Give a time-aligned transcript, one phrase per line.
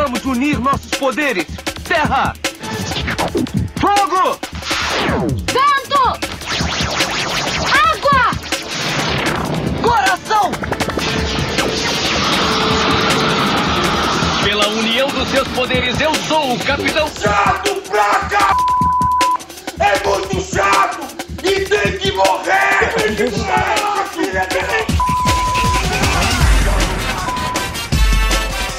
[0.00, 1.44] Vamos unir nossos poderes.
[1.82, 2.32] Terra!
[3.80, 4.38] Fogo!
[5.52, 6.02] Vento!
[7.90, 8.30] Água!
[9.82, 10.52] Coração!
[14.44, 18.56] Pela união dos seus poderes, eu sou o Capitão Chato pra cá!
[19.80, 21.00] É muito chato!
[21.42, 22.94] E tem que morrer!
[22.94, 24.87] Tem que morrer,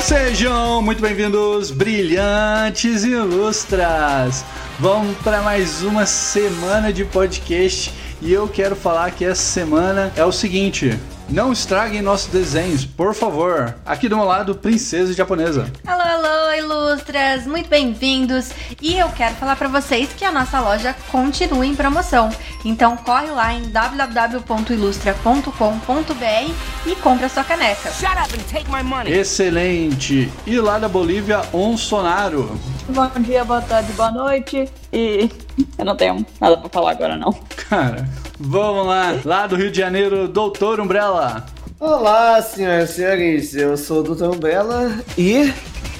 [0.10, 4.44] Sejam muito bem-vindos, brilhantes e ilustras!
[4.80, 10.26] Vamos para mais uma semana de podcast e eu quero falar que essa semana é
[10.26, 10.98] o seguinte:
[11.32, 13.76] não estraguem nossos desenhos, por favor.
[13.86, 15.72] Aqui do meu lado, princesa japonesa.
[15.86, 18.50] Alô, alô, ilustras, muito bem-vindos.
[18.82, 22.30] E eu quero falar para vocês que a nossa loja continua em promoção.
[22.66, 26.52] Então corre lá em www.ilustra.com.br
[26.86, 27.92] e compra a sua caneca.
[27.92, 29.14] Shut up and take my money!
[29.14, 30.30] Excelente!
[30.46, 32.60] E lá da Bolívia, um sonaro.
[32.90, 34.68] Bom dia, boa tarde, boa noite.
[34.92, 35.30] E
[35.78, 37.32] eu não tenho nada pra falar agora, não.
[37.70, 38.08] Cara,
[38.40, 39.16] vamos lá.
[39.24, 41.46] Lá do Rio de Janeiro, Doutor Umbrella.
[41.80, 44.26] Olá, senhoras e senhores, eu sou o Dr.
[44.26, 45.54] Umbrella e.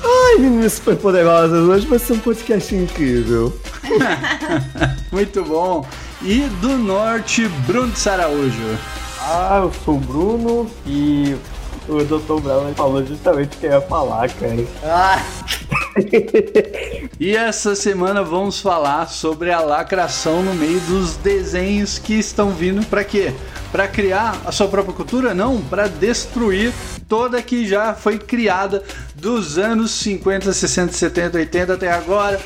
[0.04, 3.58] Ai, meninas super poderosas, hoje vai ser um podcast incrível.
[5.12, 5.86] Muito bom.
[6.22, 8.78] E do norte, Bruno de Saraújo.
[9.22, 11.36] Ah, eu sou o Bruno e
[11.90, 12.42] o Dr.
[12.42, 14.66] Brown falou justamente o que eu ia falar, cara.
[14.84, 15.22] Ah,
[17.20, 22.86] E essa semana vamos falar sobre a lacração no meio dos desenhos que estão vindo
[22.86, 23.34] para quê?
[23.74, 25.34] Para criar a sua própria cultura?
[25.34, 26.72] Não, para destruir
[27.10, 28.82] toda que já foi criada
[29.16, 32.40] dos anos 50, 60, 70, 80 até agora.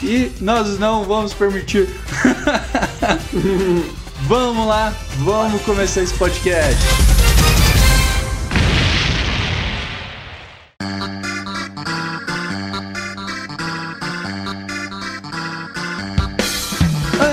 [0.00, 1.88] E nós não vamos permitir.
[4.28, 7.19] vamos lá, vamos começar esse podcast.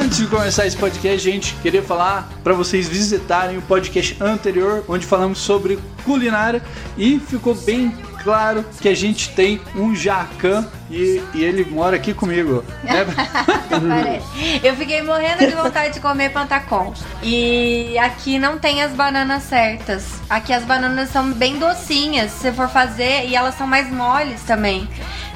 [0.08, 5.06] Antes de começar esse podcast, gente, queria falar para vocês visitarem o podcast anterior, onde
[5.06, 6.62] falamos sobre culinária
[6.98, 7.94] e ficou bem
[8.28, 12.62] claro que a gente tem um jacan e, e ele mora aqui comigo.
[12.84, 14.22] né?
[14.62, 16.94] Eu fiquei morrendo de vontade de comer pantacon.
[17.24, 20.20] E aqui não tem as bananas certas.
[20.30, 24.44] Aqui as bananas são bem docinhas, se você for fazer, e elas são mais moles
[24.44, 24.90] também.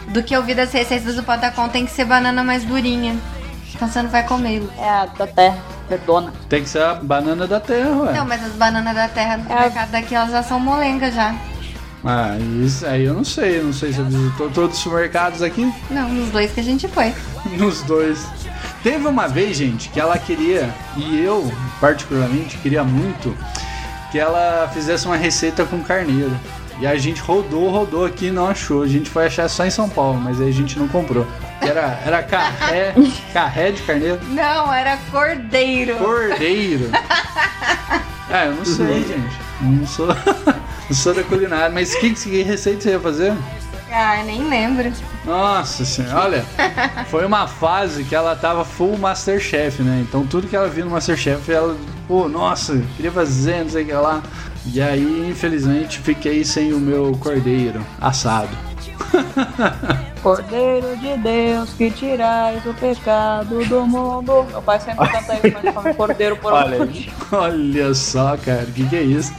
[0.10, 3.16] Do que eu vi das receitas do pantacon, tem que ser banana mais durinha.
[3.74, 4.62] Então você não vai comer.
[4.78, 5.58] É a da terra,
[5.90, 6.34] redona.
[6.50, 8.12] Tem que ser a banana da terra, ué.
[8.12, 9.62] Não, mas as bananas da terra no É.
[9.62, 11.34] mercado daqui, elas já são molengas já.
[12.04, 12.36] Ah,
[12.66, 13.60] isso aí eu não sei.
[13.60, 15.72] Eu não sei se eu visitou todos os supermercados aqui.
[15.90, 17.14] Não, nos dois que a gente foi.
[17.58, 18.26] Nos dois.
[18.84, 23.36] Teve uma vez, gente, que ela queria, e eu particularmente queria muito,
[24.12, 26.32] que ela fizesse uma receita com carneiro.
[26.80, 28.82] E a gente rodou, rodou aqui e não achou.
[28.82, 31.28] A gente foi achar só em São Paulo, mas aí a gente não comprou.
[31.62, 32.96] Era, era carré,
[33.32, 34.20] carré de carneiro.
[34.30, 35.96] Não, era cordeiro.
[35.98, 36.90] Cordeiro.
[38.32, 39.38] É, eu não sei, gente.
[39.62, 40.08] Eu Não sou,
[40.92, 41.70] sou da culinária.
[41.70, 43.34] Mas que, que receita você ia fazer?
[43.92, 44.92] Ah, nem lembro.
[45.26, 46.46] Nossa senhora, olha,
[47.12, 50.04] foi uma fase que ela tava full Masterchef, né?
[50.08, 51.76] Então tudo que ela viu no Masterchef, ela,
[52.08, 54.24] pô, nossa, queria fazer, não sei o que lá.
[54.66, 58.56] E aí, infelizmente, fiquei sem o meu cordeiro assado.
[60.22, 64.46] Cordeiro de Deus, que tirais o pecado do mundo.
[64.52, 66.92] Meu pai sempre canta isso, mas come cordeiro por Olha um.
[67.36, 69.34] Olha só, cara, o que, que é isso?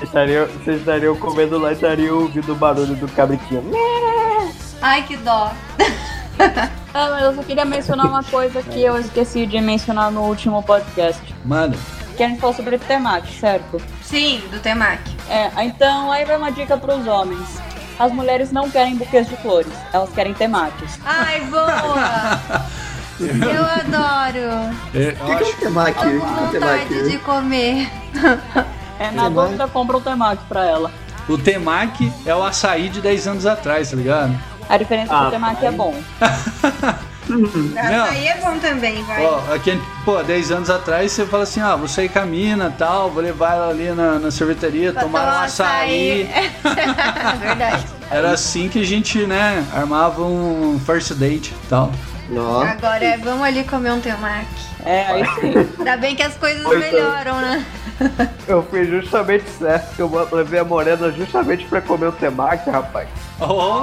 [0.00, 3.62] Vocês estariam, vocês estariam comendo lá e estariam ouvindo o barulho do cabritinho.
[4.80, 5.52] Ai, que dó.
[6.92, 10.60] Ah, mas eu só queria mencionar uma coisa que eu esqueci de mencionar no último
[10.60, 11.22] podcast.
[11.44, 11.76] Mano,
[12.16, 13.80] Que a gente falou sobre temaki, certo?
[14.02, 15.16] Sim, do temaki.
[15.28, 17.60] É, então aí vai uma dica pros homens.
[17.96, 20.98] As mulheres não querem buquês de flores, elas querem temakis.
[21.04, 22.40] Ai, boa!
[23.20, 24.74] Eu adoro.
[24.92, 26.06] é, o que, que é o temaki?
[26.08, 27.88] O Tô com é vontade de comer.
[29.00, 30.90] É, na dúvida, compra um temaki pra ela.
[31.26, 34.38] o temaki é o açaí de 10 anos atrás, tá ligado?
[34.68, 35.94] A diferença é que Ah, o temaki é bom.
[37.30, 38.04] Não.
[38.04, 39.24] Açaí é bom também, vai.
[39.24, 42.74] Ó, aqui, pô, 10 anos atrás você fala assim, ah, vou sair com a mina
[42.76, 46.28] tal, vou levar ela ali na, na sorveteria, tomar um tomar açaí.
[47.40, 47.86] Verdade.
[48.10, 51.92] Era assim que a gente, né, armava um first date e tal.
[52.36, 54.46] Ó, Agora é, vamos ali comer um temaki.
[54.84, 55.52] É, aí sim.
[55.78, 56.90] Ainda bem que as coisas Pois é.
[56.92, 57.64] melhoram, né?
[58.48, 63.08] Eu fiz justamente certo, que eu levei a morena justamente pra comer o temaki, rapaz.
[63.38, 63.82] Oh,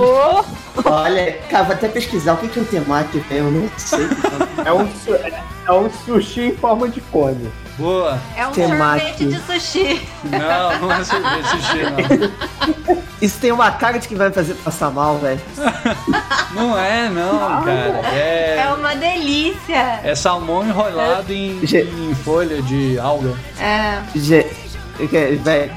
[0.00, 0.44] Ô,
[0.84, 4.06] olha, cara, vou até pesquisar o que, que é o temaki, eu não sei.
[4.64, 4.88] É um,
[5.66, 7.50] é um sushi em forma de cone.
[7.78, 8.18] Boa.
[8.36, 9.00] É um Temaki.
[9.00, 10.08] sorvete de sushi.
[10.24, 13.02] Não, não é sorvete sushi, não.
[13.22, 15.40] Isso tem uma cara de que vai me fazer passar mal, velho.
[16.54, 18.00] Não é, não, cara.
[18.12, 20.00] É É, uma delícia.
[20.04, 23.34] é salmão enrolado em, Ge- em folha de alga.
[23.58, 24.02] É.
[24.14, 24.46] Ge-
[25.08, 25.72] quero- Velho,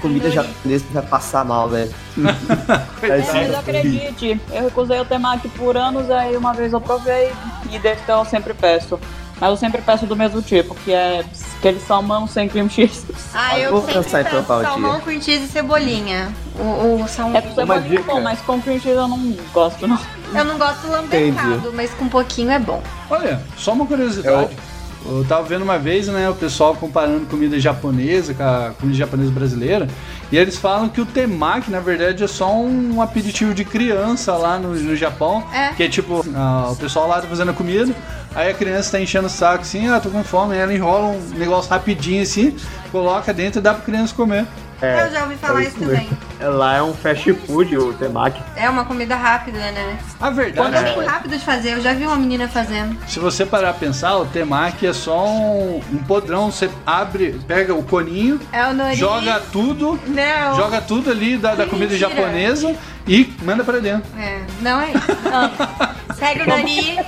[0.00, 1.92] comida japonesa vai passar mal, velho.
[2.16, 7.32] Mas acredite, eu recusei o temaki por anos, aí uma vez eu provei
[7.70, 9.00] e desde então eu sempre peço.
[9.42, 11.24] Mas eu sempre peço do mesmo tipo, que é
[11.58, 13.04] aquele salmão sem cream cheese.
[13.34, 16.32] Ah, eu Vou sempre peço salmão com cheese e cebolinha.
[16.56, 17.36] O, o salmão.
[17.36, 18.04] É pro cebolinha dica.
[18.04, 19.98] bom, mas com cream cheese eu não gosto não.
[20.32, 22.80] Eu não gosto lambecado, mas com um pouquinho é bom.
[23.10, 24.56] Olha, só uma curiosidade.
[25.04, 29.32] Eu tava vendo uma vez, né, o pessoal comparando comida japonesa com a comida japonesa
[29.32, 29.88] brasileira,
[30.32, 34.58] e eles falam que o temaki, na verdade, é só um aperitivo de criança lá
[34.58, 35.68] no, no Japão, É.
[35.74, 37.94] que é tipo, ah, o pessoal lá tá fazendo a comida,
[38.34, 41.08] aí a criança tá enchendo o saco assim, ah, tô com fome, aí ela enrola
[41.08, 42.56] um negócio rapidinho assim,
[42.90, 44.46] coloca dentro e dá pra criança comer.
[44.80, 46.10] É, eu já ouvi falar é isso isso também.
[46.42, 48.40] Lá é um fast food, o temaki.
[48.56, 49.96] É uma comida rápida, né?
[50.20, 52.96] A verdade É é bem rápido de fazer, eu já vi uma menina fazendo.
[53.06, 56.50] Se você parar a pensar, o temaki é só um, um podrão.
[56.50, 58.96] Você abre, pega o coninho, É o nori.
[58.96, 60.56] joga tudo, Não.
[60.56, 62.10] joga tudo ali da, da comida mentira.
[62.10, 62.74] japonesa
[63.06, 64.10] e manda pra dentro.
[64.18, 65.06] É, não é isso.
[65.30, 66.16] Não.
[66.16, 66.98] Pega o nori,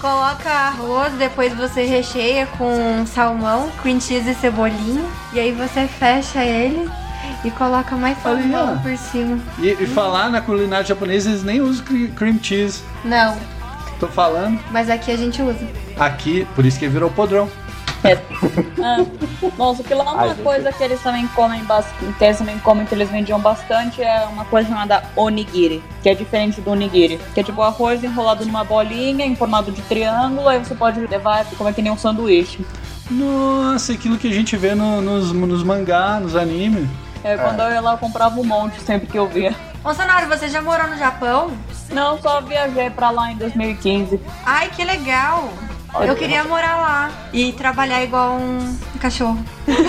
[0.00, 5.04] coloca arroz, depois você recheia com salmão, cream cheese e cebolinha.
[5.32, 6.88] E aí você fecha ele
[7.44, 9.38] e coloca mais salmão por cima.
[9.58, 12.82] E, e falar na culinária japonesa, eles nem usam cre- cream cheese.
[13.04, 13.36] Não,
[13.98, 15.58] Tô falando mas aqui a gente usa.
[15.98, 17.48] aqui, por isso que virou podrão.
[18.82, 19.04] Ah,
[19.58, 20.42] Nossa, que lá uma Ai, gente.
[20.42, 24.24] coisa que eles também comem bastante, que eles também comem, que eles vendiam bastante, é
[24.32, 28.64] uma coisa chamada onigiri, que é diferente do onigiri, que é tipo arroz enrolado numa
[28.64, 32.64] bolinha em formato de triângulo, aí você pode levar e comer que nem um sanduíche.
[33.10, 36.88] Nossa, aquilo que a gente vê no- nos, nos mangá, nos animes.
[37.22, 39.54] É, quando eu ia lá eu comprava um monte sempre que eu via.
[39.84, 41.52] Ô Sonaro, você já morou no Japão?
[41.90, 44.20] Não, só viajei pra lá em 2015.
[44.44, 45.50] Ai, que legal!
[46.06, 49.44] Eu queria morar lá e trabalhar igual um cachorro.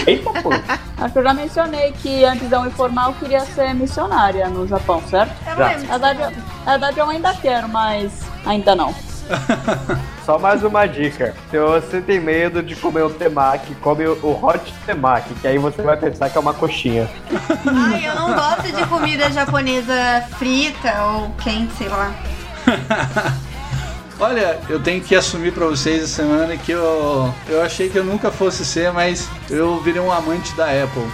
[0.08, 0.50] Eita, pô.
[0.98, 4.50] Acho que eu já mencionei que antes de eu me formar eu queria ser missionária
[4.50, 5.32] no Japão, certo?
[5.48, 5.68] Eu Já.
[5.68, 5.88] lembro.
[5.88, 8.12] Na verdade, na verdade eu ainda quero, mas
[8.46, 8.96] ainda não.
[10.26, 11.34] Só mais uma dica.
[11.50, 15.82] Se você tem medo de comer o temaki, come o hot temaki, que aí você
[15.82, 17.10] vai pensar que é uma coxinha.
[17.66, 22.14] Ai, eu não gosto de comida japonesa frita ou quente, sei lá.
[24.20, 28.04] Olha, eu tenho que assumir pra vocês essa semana que eu, eu achei que eu
[28.04, 31.08] nunca fosse ser, mas eu virei um amante da Apple.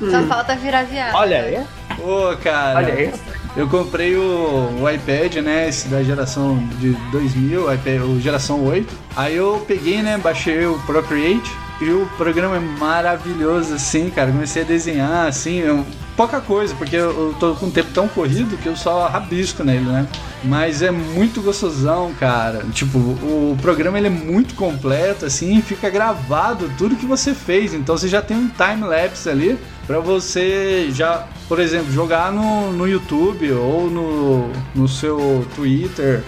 [0.10, 1.14] Só falta virar viado.
[1.14, 1.64] Olha aí,
[2.00, 2.78] Ô, cara.
[2.78, 3.12] olha aí.
[3.56, 8.94] Eu comprei o, o iPad, né, esse da geração de 2000, iPad, o geração 8.
[9.16, 11.50] Aí eu peguei, né, baixei o Procreate
[11.80, 14.30] e o programa é maravilhoso, assim, cara.
[14.30, 15.84] Comecei a desenhar, assim, eu-
[16.16, 19.62] pouca coisa, porque eu, eu tô com um tempo tão corrido que eu só rabisco
[19.64, 20.06] nele, né.
[20.44, 22.64] Mas é muito gostosão, cara.
[22.72, 27.72] Tipo, o programa ele é muito completo, assim, fica gravado tudo que você fez.
[27.74, 32.86] Então você já tem um time-lapse ali pra você já, por exemplo, jogar no, no
[32.86, 36.22] YouTube ou no, no seu Twitter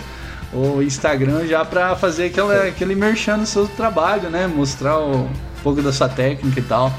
[0.52, 4.46] ou Instagram já pra fazer aquela, aquele merchan no seu trabalho, né?
[4.46, 6.92] Mostrar o- um pouco da sua técnica e tal.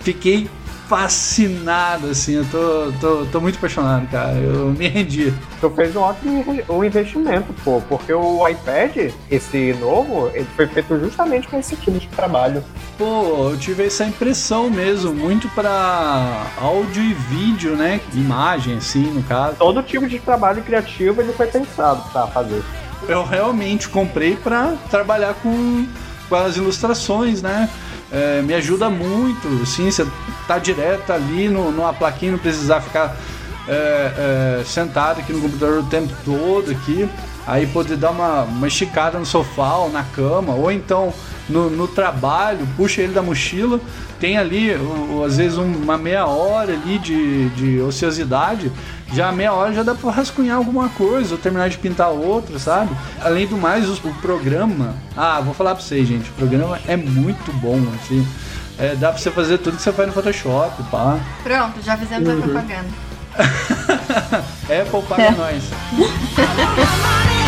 [0.00, 0.48] Fiquei
[0.90, 4.32] fascinado, assim, eu tô, tô, tô muito apaixonado, cara.
[4.34, 5.32] Eu me rendi.
[5.60, 10.66] Tu fez um ótimo inve- um investimento, pô, porque o iPad, esse novo, ele foi
[10.66, 12.64] feito justamente para esse tipo de trabalho.
[12.98, 18.00] Pô, eu tive essa impressão mesmo, muito pra áudio e vídeo, né?
[18.12, 19.56] Imagem, assim, no caso.
[19.58, 22.62] Todo tipo de trabalho criativo ele foi pensado para fazer.
[23.08, 25.86] Eu realmente comprei pra trabalhar com,
[26.28, 27.70] com as ilustrações, né?
[28.12, 30.06] É, me ajuda muito, assim, você
[30.46, 33.16] tá direto ali no, numa plaquinha, não precisar ficar
[33.68, 37.08] é, é, sentado aqui no computador o tempo todo aqui.
[37.46, 41.12] Aí poder dar uma, uma esticada no sofá ou na cama, ou então
[41.50, 43.80] no, no trabalho, puxa ele da mochila,
[44.18, 48.70] tem ali, o- o- às vezes, um- uma meia hora ali de, de ociosidade,
[49.12, 52.58] já a meia hora já dá pra rascunhar alguma coisa, ou terminar de pintar outra,
[52.58, 52.90] sabe?
[53.22, 54.94] Além do mais, os- o programa.
[55.16, 58.26] Ah, vou falar pra vocês, gente, o programa é muito bom, assim.
[58.78, 61.18] É, dá pra você fazer tudo que você faz no Photoshop, pá.
[61.42, 62.88] Pronto, já fizemos a propaganda.
[64.82, 65.62] Apple paga nós.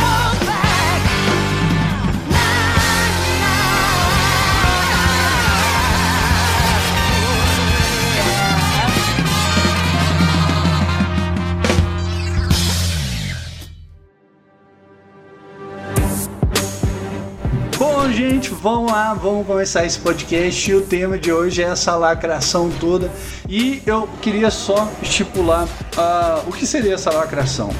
[18.12, 20.70] Gente, vamos lá, vamos começar esse podcast.
[20.70, 23.10] E o tema de hoje é essa lacração toda.
[23.48, 27.70] E eu queria só estipular uh, o que seria essa lacração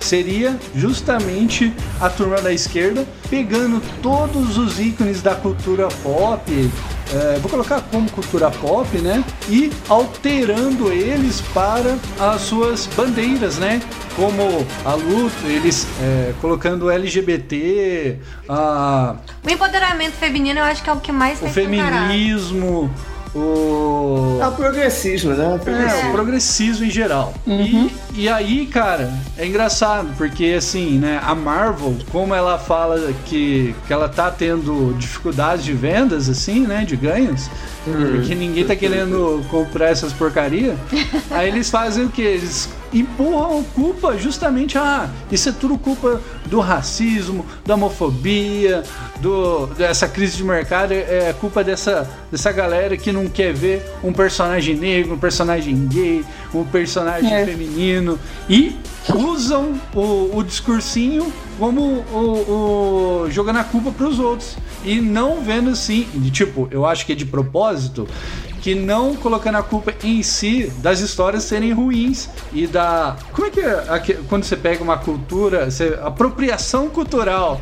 [0.00, 6.70] seria justamente a turma da esquerda pegando todos os ícones da cultura pop,
[7.12, 9.24] é, vou colocar como cultura pop, né?
[9.48, 13.80] E alterando eles para as suas bandeiras, né?
[14.16, 18.18] Como a luta, eles é, colocando LGBT,
[18.48, 19.16] a...
[19.44, 22.90] o empoderamento feminino eu acho que é o que mais o feminismo,
[23.34, 24.38] o.
[24.40, 25.54] É o progressismo, né?
[25.54, 27.34] O progressismo, é, o progressismo em geral.
[27.46, 27.60] Uhum.
[27.60, 33.74] E, e aí, cara, é engraçado, porque assim, né, a Marvel, como ela fala que,
[33.86, 36.84] que ela tá tendo dificuldades de vendas, assim, né?
[36.84, 37.50] De ganhos,
[37.84, 38.12] uhum.
[38.12, 40.78] porque ninguém tá querendo comprar essas porcarias,
[41.30, 42.22] aí eles fazem o que?
[42.22, 44.84] Eles empurram culpa justamente a.
[44.84, 48.84] Ah, isso é tudo culpa do racismo, da homofobia,
[49.20, 53.84] do, dessa crise de mercado, é, é culpa dessa, dessa galera que não quer ver
[54.02, 56.24] um personagem negro, um personagem gay,
[56.60, 57.44] um personagem é.
[57.44, 58.18] feminino
[58.48, 58.76] e
[59.14, 61.80] usam o, o discursinho como
[62.12, 67.06] o, o jogando a culpa para os outros e não vendo assim, tipo, eu acho
[67.06, 68.06] que é de propósito
[68.64, 73.14] que não colocando a culpa em si das histórias serem ruins e da.
[73.30, 77.60] Como é que é quando você pega uma cultura, você, apropriação cultural?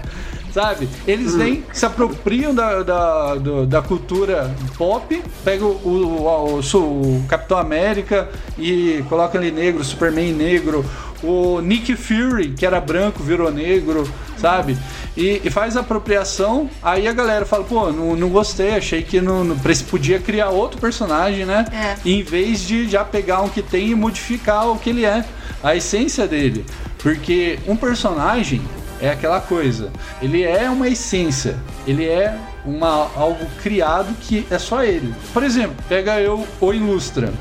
[0.52, 0.88] Sabe?
[1.06, 7.24] Eles nem se apropriam da, da, do, da cultura pop, pegam o, o, o, o,
[7.28, 8.28] Capitão América
[8.58, 10.84] e colocam ali negro, Superman negro,
[11.22, 14.76] o Nick Fury, que era branco, virou negro, sabe?
[15.16, 19.44] E, e faz apropriação, aí a galera fala, pô, não, não gostei, achei que não,
[19.44, 19.56] não
[19.88, 21.64] podia criar outro personagem, né?
[21.72, 22.08] É.
[22.08, 25.24] Em vez de já pegar um que tem e modificar o que ele é,
[25.62, 26.64] a essência dele.
[26.98, 28.60] Porque um personagem
[29.02, 29.90] é aquela coisa,
[30.22, 35.12] ele é uma essência, ele é uma, algo criado que é só ele.
[35.34, 37.32] Por exemplo, pega eu o Ilustra.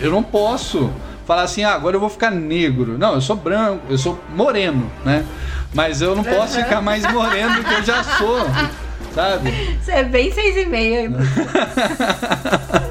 [0.00, 0.92] Eu não posso
[1.26, 2.96] falar assim, ah, agora eu vou ficar negro.
[2.96, 5.24] Não, eu sou branco, eu sou moreno, né?
[5.74, 8.38] Mas eu não posso ficar mais moreno do que eu já sou,
[9.12, 9.78] sabe?
[9.82, 11.10] Você é bem seis e meia.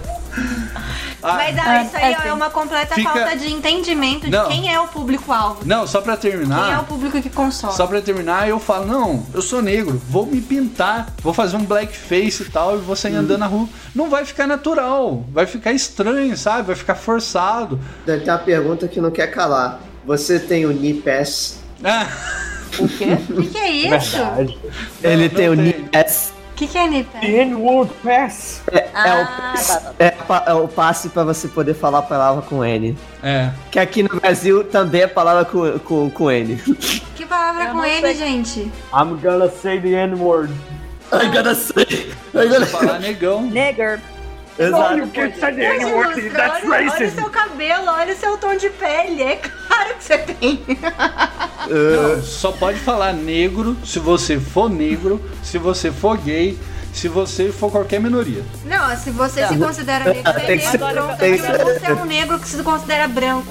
[1.27, 3.09] Ah, Mas ah, isso aí é, é uma completa fica...
[3.09, 4.43] falta de entendimento não.
[4.43, 5.65] de quem é o público-alvo.
[5.65, 6.65] Não, só pra terminar.
[6.65, 7.73] Quem é o público que consome.
[7.73, 11.65] Só pra terminar, eu falo: não, eu sou negro, vou me pintar, vou fazer um
[11.65, 13.19] blackface e tal, e vou sair hum.
[13.19, 13.67] andando na rua.
[13.93, 16.67] Não vai ficar natural, vai ficar estranho, sabe?
[16.67, 17.79] Vai ficar forçado.
[18.05, 19.81] Tem uma pergunta que não quer calar.
[20.05, 21.59] Você tem o NIPES?
[21.83, 22.07] Ah.
[22.79, 23.05] O quê?
[23.29, 24.17] O que, que, é isso?
[24.17, 24.57] Verdade.
[25.03, 27.23] Ele não, tem não o NIPES que, que é NIPES?
[27.23, 28.63] N-Word Pass.
[28.71, 29.93] É, ah, é, o, tá, tá.
[29.99, 32.97] É, é, o passe pra você poder falar a palavra com N.
[33.21, 33.51] É.
[33.71, 36.55] Que aqui no Brasil também é palavra com, com, com N.
[37.15, 38.15] Que palavra Eu com N, sei.
[38.15, 38.59] gente?
[38.91, 40.51] I'm gonna say the N-word.
[41.13, 42.11] I'm gonna say.
[42.33, 43.43] I'm gonna falar negão.
[43.43, 43.99] Nigger.
[44.59, 44.97] Exato.
[44.97, 48.55] You can't say the N-word, that's olha, olha o seu cabelo, olha o seu tom
[48.55, 49.23] de pele.
[49.23, 50.63] É claro que você tem.
[51.67, 56.57] Não, só pode falar negro se você for negro, se você for gay,
[56.91, 58.43] se você for qualquer minoria.
[58.65, 59.49] Não, se você não.
[59.49, 61.17] se considera negro, você é negro, pronto.
[61.17, 63.47] Tem você é um negro que se considera branco.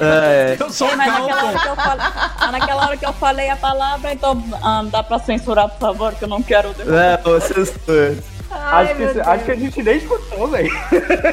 [0.00, 0.56] É.
[0.58, 2.06] Eu sou é, mas naquela hora, que eu falei,
[2.50, 6.24] naquela hora que eu falei a palavra, então um, dá pra censurar, por favor, que
[6.24, 6.70] eu não quero...
[6.70, 8.39] É, censura.
[8.50, 10.70] Ai, acho, que, acho que a gente nem escutou, velho.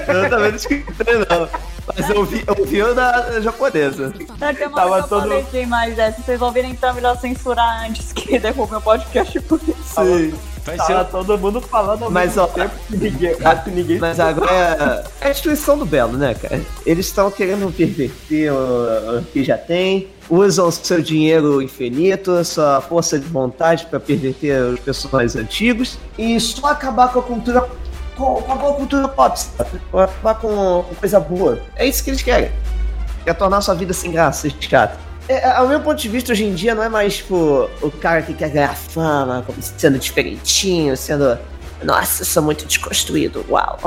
[0.08, 1.50] Eu também não escutei, não.
[1.96, 4.14] Mas eu ouvi, eu o da japonesa.
[4.42, 5.22] É Tava todo...
[5.22, 6.12] falei demais, é.
[6.12, 9.96] Se vocês ouvirem, então é melhor censurar antes que derrubem o podcast por isso.
[9.96, 10.34] Sim.
[10.66, 11.12] Vai Tava ser...
[11.12, 15.28] todo mundo falando ao mas, mesmo ó, tempo que ninguém, que ninguém Mas agora é
[15.28, 16.60] a destruição do Belo, né, cara?
[16.86, 23.20] Eles estão querendo perverter o, o que já tem, usam seu dinheiro infinito, sua força
[23.20, 27.70] de vontade para perverter os personagens antigos e só acabar com a cultura
[28.16, 29.40] com, com a cultura pop,
[29.94, 31.60] acabar com, coisa boa.
[31.76, 32.52] É isso que eles querem.
[33.24, 34.98] Quer tornar sua vida sem graça, chato.
[35.30, 38.22] É, ao meu ponto de vista, hoje em dia, não é mais, tipo, o cara
[38.22, 41.38] que quer ganhar fama, sendo diferentinho, sendo.
[41.84, 43.78] Nossa, sou muito desconstruído, uau.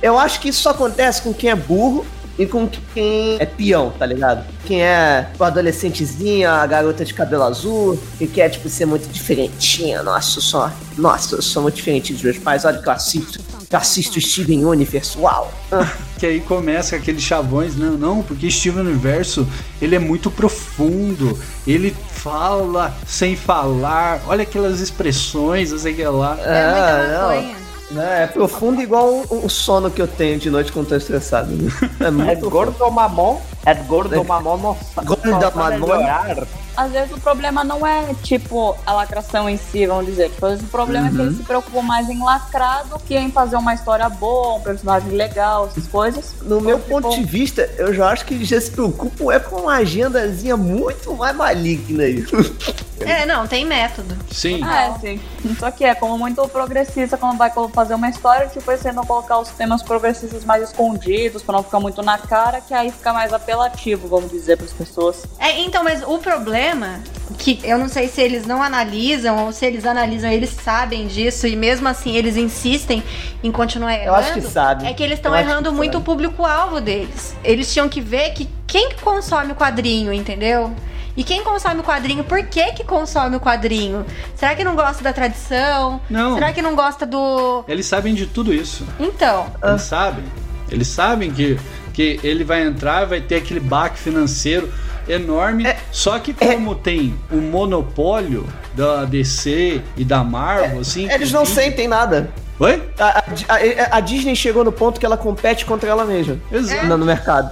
[0.00, 2.06] Eu acho que isso só acontece com quem é burro
[2.38, 4.44] e com quem é peão, tá ligado?
[4.64, 10.02] Quem é o adolescentezinho, a garota de cabelo azul, que quer, tipo, ser muito diferentinha.
[10.02, 10.70] Nossa, eu sou.
[10.96, 15.18] Nossa, eu sou muito diferente dos meus pais, olha que eu assisto assisto Steven Universe,
[15.18, 15.52] uau!
[16.18, 19.46] que aí começa aqueles chavões, não, não, porque Steven Universo,
[19.80, 26.38] ele é muito profundo, ele fala sem falar, olha aquelas expressões, não sei que lá.
[26.40, 27.63] É muita ah, maconha.
[27.90, 28.24] Né?
[28.24, 31.52] É profundo igual o, o sono que eu tenho de noite quando tô estressado.
[31.52, 31.70] né?
[32.00, 35.06] É É muito é gordo mamon, não sabe.
[35.06, 35.86] Gordo só sabe mamon.
[35.86, 36.46] melhorar.
[36.76, 40.28] Às vezes o problema não é, tipo, a lacração em si, vamos dizer.
[40.30, 43.16] Tipo, às vezes o problema é que eles se preocupam mais em lacrar do que
[43.16, 46.34] em fazer uma história boa, um personagem legal, essas coisas.
[46.42, 49.32] No meu Então, ponto de tipo, vista, eu já acho que eles já se preocupam
[49.32, 52.24] é com uma agendazinha muito mais maligna aí.
[53.00, 54.16] É, não, tem método.
[54.30, 54.64] Sim.
[54.64, 55.20] É, sim.
[55.58, 59.38] Só que é como muito progressista quando vai fazer uma história, tipo, você não colocar
[59.38, 63.32] os temas progressistas mais escondidos, pra não ficar muito na cara, que aí fica mais
[63.54, 65.24] apelativo, vamos dizer, pras pessoas.
[65.38, 67.00] É, então, mas o problema
[67.38, 71.46] que eu não sei se eles não analisam ou se eles analisam, eles sabem disso
[71.46, 73.02] e mesmo assim eles insistem
[73.42, 74.08] em continuar errando.
[74.08, 74.88] Eu acho que sabem.
[74.88, 76.04] É que eles estão errando muito o sabem.
[76.04, 77.34] público-alvo deles.
[77.44, 80.74] Eles tinham que ver que quem que consome o quadrinho, entendeu?
[81.16, 84.04] E quem consome o quadrinho, por que que consome o quadrinho?
[84.34, 86.00] Será que não gosta da tradição?
[86.10, 86.34] Não.
[86.34, 87.64] Será que não gosta do...
[87.68, 88.84] Eles sabem de tudo isso.
[88.98, 90.24] Então, Eles sabem.
[90.68, 91.56] Eles sabem que,
[91.94, 94.68] que ele vai entrar, vai ter aquele baque financeiro
[95.08, 95.64] enorme.
[95.66, 95.78] É.
[95.90, 101.10] Só que como tem o monopólio da DC e da Marvel, assim.
[101.10, 102.30] Eles não enfim- sentem nada.
[102.58, 102.80] Oi?
[102.98, 103.24] A, a-
[103.56, 106.86] a- a Disney chegou no ponto que ela compete contra ela mesma Exato.
[106.86, 107.50] no, no mercado.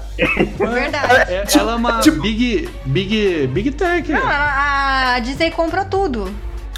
[0.57, 1.33] verdade.
[1.33, 4.11] É, ela é uma Tipo- big, big, big tech.
[4.13, 6.33] Não, a a Disney compra tudo.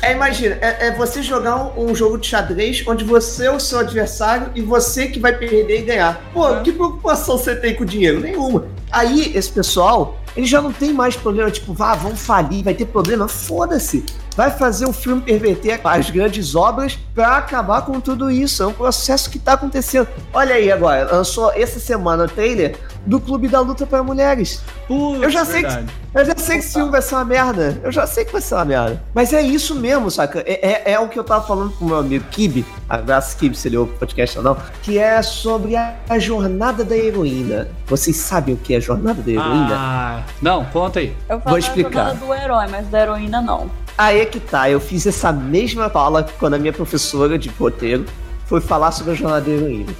[0.05, 3.59] É, imagina, é, é você jogar um, um jogo de xadrez onde você é o
[3.59, 6.21] seu adversário e você que vai perder e ganhar.
[6.33, 6.61] Pô, É.
[6.61, 8.21] que preocupação você tem com o dinheiro?
[8.21, 8.67] Nenhuma.
[8.93, 12.85] Aí, esse pessoal, ele já não tem mais problema, tipo, vá, vamos falir, vai ter
[12.85, 13.27] problema.
[13.27, 14.05] Foda-se.
[14.37, 18.63] Vai fazer um filme perverter as grandes obras pra acabar com tudo isso.
[18.63, 20.09] É um processo que tá acontecendo.
[20.33, 22.77] Olha aí agora, lançou essa semana o trailer
[23.07, 24.63] do Clube da Luta para Mulheres.
[24.89, 25.87] Putz, Eu já sei que- verdade.
[26.15, 27.81] Eu já sei que esse filme vai ser uma merda.
[27.83, 29.03] Eu já sei que vai ser uma merda.
[29.13, 30.41] Mas é isso mesmo, saca?
[30.47, 33.57] É, é, é o que eu tava falando com o meu amigo Kibe, abraço Kibe,
[33.57, 37.69] se ele ouve o podcast ou não, que é sobre a, a jornada da heroína.
[37.87, 39.69] Vocês sabem o que é a jornada da heroína?
[39.77, 41.15] Ah, não, conta aí.
[41.29, 41.91] Eu Vou falo da explicar.
[42.15, 43.69] jornada do herói, mas da heroína não.
[43.97, 48.05] Aí é que tá, eu fiz essa mesma fala quando a minha professora de roteiro
[48.47, 49.93] foi falar sobre a jornada da heroína.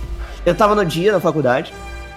[0.45, 1.73] Eu tava no dia na faculdade,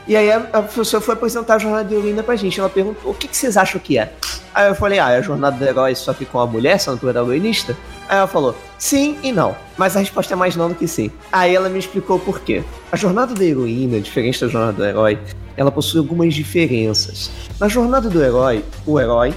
[0.07, 2.59] e aí a, a professora foi apresentar a jornada da heroína pra gente.
[2.59, 4.11] Ela perguntou: o que, que vocês acham que é?
[4.55, 6.97] Aí eu falei: ah, é a jornada do herói só que com a mulher, sendo
[6.97, 7.75] protagonista?
[8.09, 9.55] Aí ela falou: sim e não.
[9.77, 11.11] Mas a resposta é mais não do que sim.
[11.31, 12.63] Aí ela me explicou por quê.
[12.91, 15.19] A jornada da heroína, diferente da jornada do herói,
[15.55, 17.29] ela possui algumas diferenças.
[17.59, 19.33] Na jornada do herói, o herói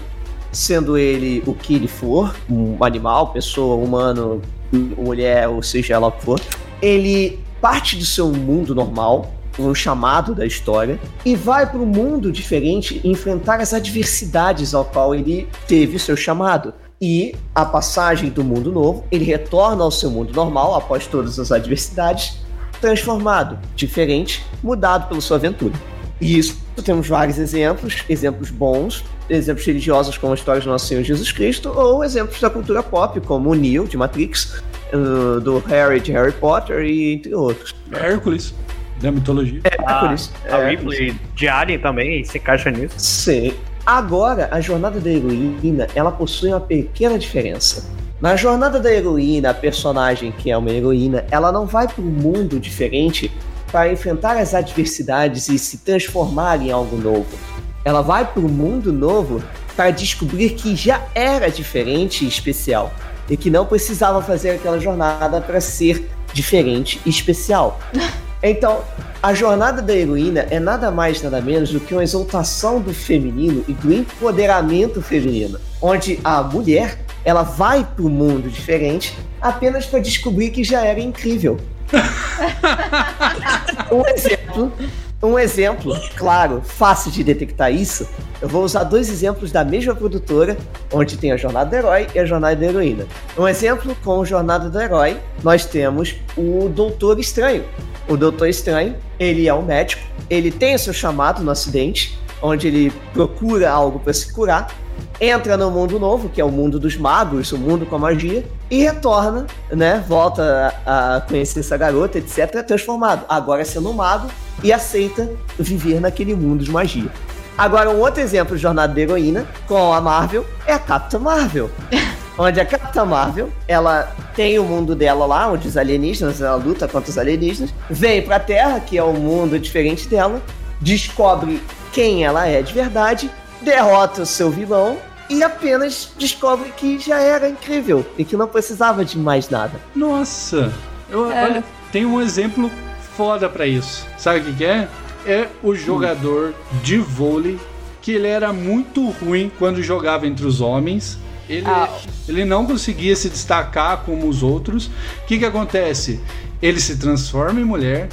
[0.53, 6.41] sendo ele o que ele for, um animal, pessoa, humano, mulher, ou seja ela for,
[6.81, 12.33] ele parte do seu mundo normal, um chamado da história, e vai para um mundo
[12.33, 16.73] diferente enfrentar as adversidades ao qual ele teve seu chamado.
[17.01, 21.51] E a passagem do mundo novo, ele retorna ao seu mundo normal após todas as
[21.51, 22.39] adversidades,
[22.81, 25.75] transformado, diferente, mudado pela sua aventura.
[26.21, 31.03] E isso temos vários exemplos, exemplos bons, exemplos religiosos como a história do Nosso Senhor
[31.03, 34.63] Jesus Cristo, ou exemplos da cultura pop, como o Neo de Matrix,
[34.93, 37.75] uh, do Harry de Harry Potter e entre outros.
[37.93, 38.53] Hércules,
[39.01, 39.61] da mitologia.
[39.65, 40.33] É, Ah, por isso.
[40.51, 42.95] A é, Ripley de Alien também se encaixa nisso.
[42.99, 43.55] Sim.
[43.87, 47.91] Agora, a jornada da heroína, ela possui uma pequena diferença.
[48.21, 52.07] Na jornada da heroína, a personagem que é uma heroína, ela não vai para um
[52.07, 53.33] mundo diferente
[53.73, 57.39] para enfrentar as adversidades e se transformar em algo novo.
[57.85, 59.43] Ela vai para um mundo novo
[59.77, 62.93] para descobrir que já era diferente e especial
[63.29, 67.81] e que não precisava fazer aquela jornada para ser diferente e especial.
[68.43, 68.83] Então,
[69.23, 73.63] a jornada da heroína é nada mais nada menos do que uma exaltação do feminino
[73.69, 79.99] e do empoderamento feminino, onde a mulher ela vai para um mundo diferente apenas para
[79.99, 81.59] descobrir que já era incrível.
[83.93, 84.73] um exemplo,
[85.23, 88.09] um exemplo, claro, fácil de detectar isso.
[88.41, 90.57] Eu vou usar dois exemplos da mesma produtora,
[90.91, 93.07] onde tem a jornada do herói e a jornada da heroína.
[93.37, 97.65] Um exemplo com a jornada do herói, nós temos o Doutor Estranho.
[98.09, 102.69] O Doutor Estranho, ele é um médico, ele tem o seu chamado no acidente, onde
[102.69, 104.75] ele procura algo para se curar,
[105.21, 108.43] entra no mundo novo, que é o mundo dos magos, o mundo com a magia,
[108.71, 110.05] e retorna, né?
[110.07, 113.25] Volta a a conhecer essa garota, etc., transformado.
[113.29, 114.29] Agora sendo um mago
[114.63, 117.11] e aceita viver naquele mundo de magia.
[117.57, 121.71] Agora, um outro exemplo de jornada da heroína com a Marvel é a Capitã Marvel.
[122.39, 126.89] onde a Capitã Marvel, ela tem o mundo dela lá, onde os alienígenas, ela luta
[126.89, 130.41] contra os alienígenas, vem pra Terra, que é um mundo diferente dela,
[130.81, 133.31] descobre quem ela é de verdade,
[133.61, 134.97] derrota o seu vilão
[135.31, 139.81] e apenas descobre que já era incrível e que não precisava de mais nada.
[139.95, 140.73] Nossa!
[141.09, 141.45] Eu, É.
[141.45, 142.71] olha, tem um exemplo
[143.17, 144.07] foda pra isso.
[144.19, 144.89] Sabe o que, que é?
[145.27, 147.59] É o jogador de vôlei
[148.03, 151.19] que ele era muito ruim quando jogava entre os homens.
[151.49, 151.89] Ele, Ah.
[152.29, 154.87] ele não conseguia se destacar como os outros.
[154.87, 156.21] O que, que acontece?
[156.63, 158.09] Ele se transforma em mulher,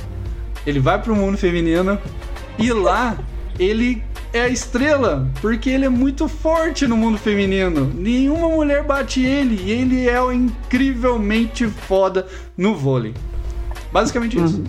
[0.65, 1.97] ele vai pro mundo feminino
[2.57, 3.17] e lá
[3.59, 4.03] ele
[4.37, 7.91] é a estrela, porque ele é muito forte no mundo feminino.
[7.93, 13.13] Nenhuma mulher bate ele e ele é incrivelmente foda no vôlei.
[13.91, 14.63] Basicamente isso.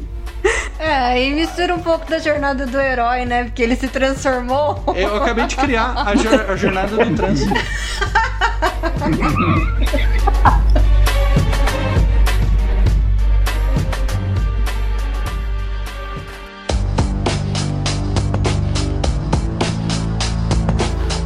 [0.78, 3.44] É, aí mistura um pouco da jornada do herói, né?
[3.44, 4.82] Porque ele se transformou.
[4.94, 7.40] Eu acabei de criar a, a jornada do trans.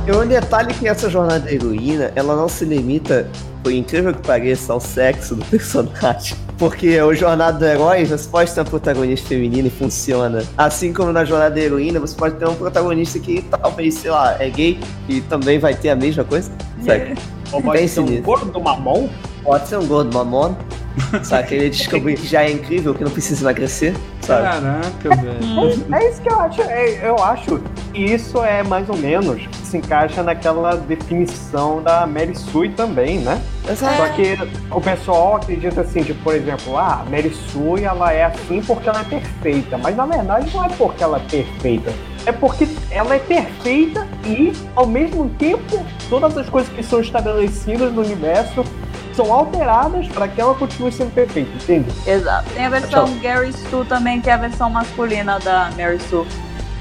[0.04, 3.28] E um detalhe que essa jornada da heroína, ela não se limita,
[3.62, 6.36] por incrível que pareça, ao sexo do personagem.
[6.58, 10.42] Porque o jornada do herói, você pode ter um protagonista feminino e funciona.
[10.58, 14.36] Assim como na jornada da heroína, você pode ter um protagonista que talvez, sei lá,
[14.42, 16.50] é gay e também vai ter a mesma coisa.
[16.84, 17.14] Sabe?
[17.52, 18.22] Ou pode Pense ser um nisso.
[18.22, 19.08] gordo mamão?
[19.44, 20.56] Pode ser um gordo mamon.
[21.22, 21.54] Sabe?
[21.54, 23.94] Ele descobriu que já é incrível, que não precisa emagrecer.
[24.20, 24.42] Sabe?
[24.42, 25.94] Caraca, velho.
[25.94, 26.62] É isso que eu acho.
[26.62, 27.60] é, eu acho
[27.92, 33.40] que isso é mais ou menos se encaixa naquela definição da Mary Sue também, né?
[33.68, 33.96] Exato.
[33.96, 34.36] Só que
[34.70, 38.88] o pessoal acredita assim, tipo, por exemplo, ah, a Mary Sue ela é assim porque
[38.88, 39.78] ela é perfeita.
[39.78, 41.92] Mas na verdade não é porque ela é perfeita.
[42.24, 47.92] É porque ela é perfeita e, ao mesmo tempo, todas as coisas que são estabelecidas
[47.92, 48.64] no universo
[49.12, 51.88] são alteradas para que ela continue sendo perfeita, entende?
[52.06, 52.50] Exato.
[52.54, 56.26] Tem a versão Gary Sue também, que é a versão masculina da Mary Sue.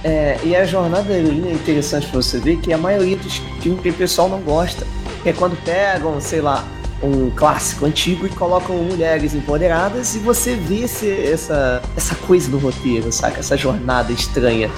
[0.03, 3.37] É, e a jornada da heroína é interessante pra você ver que a maioria dos
[3.61, 4.85] filmes que o pessoal não gosta.
[5.23, 6.63] É quando pegam, sei lá,
[7.03, 12.57] um clássico antigo e colocam mulheres empoderadas e você vê esse- essa, essa coisa no
[12.57, 13.39] roteiro, saca?
[13.39, 14.69] Essa jornada estranha.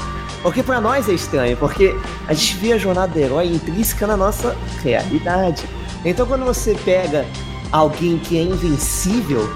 [0.42, 1.96] Porque pra nós é estranho, porque
[2.28, 5.64] a gente vê a jornada do herói intrínseca na nossa realidade.
[6.06, 7.26] Então quando você pega
[7.72, 9.50] alguém que é invencível,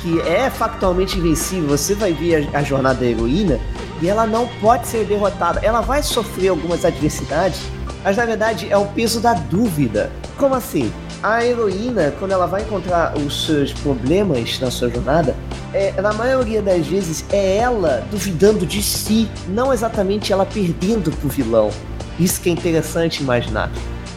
[0.00, 3.58] que é factualmente invencível, você vai ver a, a jornada da heroína
[4.00, 5.60] e ela não pode ser derrotada.
[5.62, 7.60] Ela vai sofrer algumas adversidades,
[8.04, 10.10] mas na verdade é o peso da dúvida.
[10.36, 10.92] Como assim?
[11.20, 15.34] A heroína, quando ela vai encontrar os seus problemas na sua jornada,
[15.74, 21.28] é, na maioria das vezes é ela duvidando de si, não exatamente ela perdendo pro
[21.28, 21.70] vilão.
[22.20, 23.68] Isso que é interessante imaginar.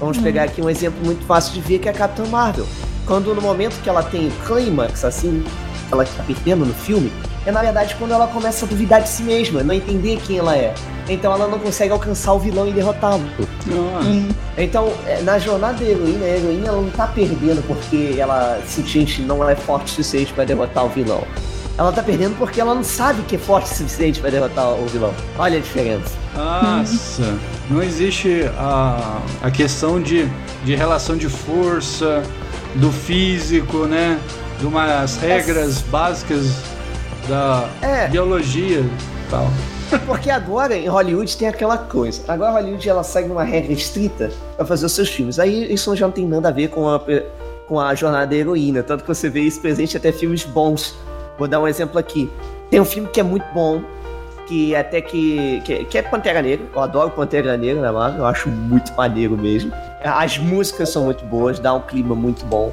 [0.02, 2.66] Vamos pegar aqui um exemplo muito fácil de ver que é a Capitã Marvel.
[3.06, 5.44] Quando no momento que ela tem o clímax, assim,
[5.92, 7.14] ela está perdendo no filme,
[7.46, 10.58] é na verdade quando ela começa a duvidar de si mesma, não entender quem ela
[10.58, 10.74] é.
[11.08, 13.24] Então ela não consegue alcançar o vilão e derrotá-lo.
[13.68, 14.36] Nossa.
[14.58, 19.22] Então, é, na jornada da heroína, a heroína ela não tá perdendo porque ela simplesmente
[19.22, 21.24] não é forte o suficiente para derrotar o vilão.
[21.82, 24.86] Ela tá perdendo porque ela não sabe que é forte o suficiente para derrotar o
[24.86, 25.12] vilão.
[25.36, 26.12] Olha a diferença.
[26.36, 27.34] Nossa,
[27.72, 30.30] não existe a, a questão de,
[30.64, 32.22] de relação de força,
[32.76, 34.20] do físico, né?
[34.60, 36.54] De umas regras básicas
[37.28, 38.08] da É.
[38.10, 39.48] biologia e tal.
[40.06, 42.22] Porque agora em Hollywood tem aquela coisa.
[42.28, 45.40] Agora Hollywood ela segue uma regra estrita para fazer os seus filmes.
[45.40, 47.02] Aí isso já não tem nada a ver com a,
[47.68, 48.84] com a jornada da heroína.
[48.84, 50.96] Tanto que você vê isso presente até filmes bons.
[51.42, 52.30] Vou dar um exemplo aqui.
[52.70, 53.82] Tem um filme que é muito bom,
[54.46, 56.68] que até que, que, que é Pantera Negra.
[56.72, 59.72] Eu adoro Pantera Negra na Marvel, eu acho muito maneiro mesmo.
[60.04, 62.72] As músicas são muito boas, dá um clima muito bom.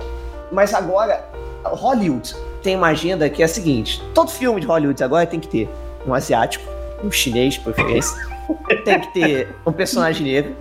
[0.53, 1.25] Mas agora,
[1.65, 5.49] Hollywood tem uma agenda que é a seguinte: todo filme de Hollywood agora tem que
[5.49, 5.69] ter
[6.07, 6.63] um asiático,
[7.03, 8.15] um chinês, por preferência,
[8.85, 10.55] tem que ter um personagem negro.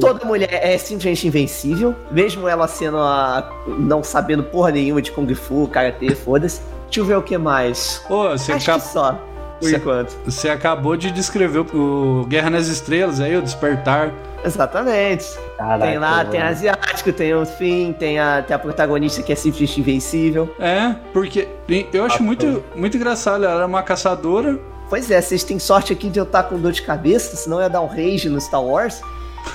[0.00, 3.48] Toda mulher é simplesmente invencível, mesmo ela sendo a.
[3.78, 6.60] não sabendo porra nenhuma de Kung Fu, Karatê, foda-se.
[6.86, 8.02] Deixa eu ver o que mais.
[8.08, 9.18] Ô, você, Acho que só,
[9.60, 10.16] por Cê- enquanto.
[10.24, 14.10] você acabou de descrever o, Guerra nas Estrelas aí, o Despertar.
[14.44, 15.26] Exatamente.
[15.56, 16.52] Caraca, tem lá, tem mano.
[16.52, 20.54] asiático, tem o Finn, tem a, tem a protagonista que é simplesmente invencível.
[20.60, 21.48] É, porque
[21.92, 23.44] eu acho muito, muito engraçado.
[23.44, 24.58] Ela era uma caçadora.
[24.88, 27.68] Pois é, vocês têm sorte aqui de eu estar com dor de cabeça, senão ia
[27.68, 29.00] dar um rage no Star Wars.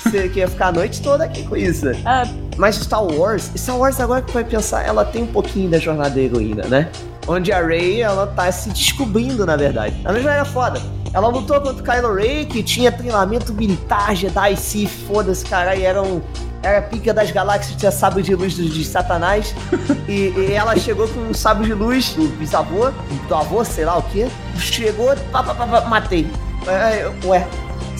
[0.04, 1.86] Você que ia ficar a noite toda aqui com isso.
[2.06, 2.24] Ah,
[2.58, 6.10] Mas Star Wars, Star Wars agora que vai pensar, ela tem um pouquinho da jornada
[6.12, 6.90] da heroína, né?
[7.28, 9.96] Onde a Rey, ela tá se descobrindo, na verdade.
[10.04, 10.82] Ela já era foda.
[11.14, 15.84] Ela lutou contra o Kylo Ren, que tinha treinamento militar, Jedi, Sith, foda-se, cara, e
[15.84, 16.22] era um...
[16.64, 19.56] Era a pica das galáxias, tinha sabre de luz de, de Satanás.
[20.08, 22.92] e, e ela chegou com um sabre de luz do bisavô,
[23.28, 24.28] do avô, sei lá o quê.
[24.58, 26.30] Chegou, pá, pá, pá, matei.
[26.68, 27.48] É, Ué,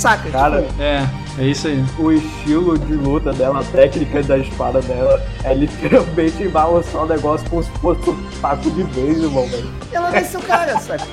[0.02, 0.32] Saca?
[0.32, 1.86] Cara, Tipo, É, é isso aí.
[2.00, 7.48] o estilo de luta dela, a técnica da espada dela, é literalmente balançar o negócio
[7.52, 9.70] como se fosse um taco de beisebol, velho.
[9.92, 11.06] ela venceu o cara, saca?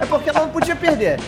[0.00, 1.18] É porque ela não podia perder.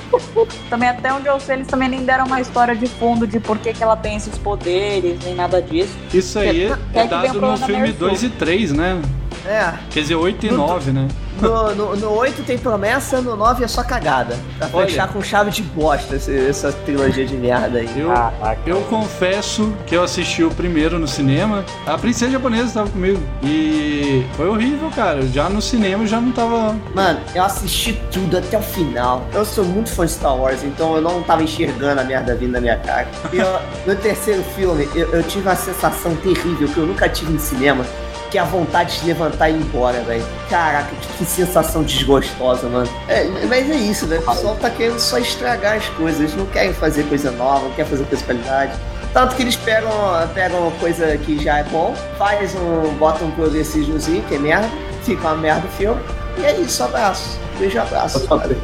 [0.70, 3.58] Também até onde eu sei, eles também nem deram uma história de fundo de por
[3.58, 5.96] que, que ela tem esses poderes, nem nada disso.
[6.14, 7.98] Isso aí é que venha dado no filme Mersul.
[8.08, 9.02] 2 e 3, né?
[9.44, 9.72] É.
[9.90, 11.08] Quer dizer, 8 e 9, né?
[11.40, 14.36] No, no, no 8 tem promessa, no 9 é só cagada.
[14.58, 14.86] Pra Olha.
[14.86, 17.88] fechar com chave de bosta esse- essa trilogia de merda aí.
[18.00, 18.58] Eu, Caraca.
[18.66, 21.64] eu confesso que eu assisti o primeiro no cinema.
[21.86, 23.20] A princesa japonesa estava comigo.
[23.42, 25.22] E foi horrível, cara.
[25.28, 26.76] Já no cinema eu já não tava.
[26.94, 29.22] Mano, eu assisti tudo até o final.
[29.32, 32.52] Eu sou muito fã de Star Wars, então eu não tava enxergando a merda vindo
[32.52, 33.06] na minha cara.
[33.32, 37.32] E eu- no terceiro filme, eu, eu tive uma sensação terrível que eu nunca tive
[37.32, 37.84] no cinema.
[38.30, 40.24] Que é a vontade de levantar e ir embora, velho.
[40.50, 42.88] Caraca, que, que sensação desgostosa, mano.
[43.08, 44.18] É, mas é isso, né?
[44.18, 46.20] O pessoal tá querendo só estragar as coisas.
[46.20, 48.72] Eles não querem fazer coisa nova, não querem fazer coisa de qualidade.
[49.12, 49.90] Tanto que eles pegam,
[50.34, 52.94] pegam coisa que já é bom, faz um.
[52.98, 54.68] botam um progressismozinho, que é merda,
[55.02, 56.00] fica uma merda o filme.
[56.38, 57.38] E é isso, abraço.
[57.58, 58.18] Beijo, abraço.
[58.18, 58.62] Eu só, tenho,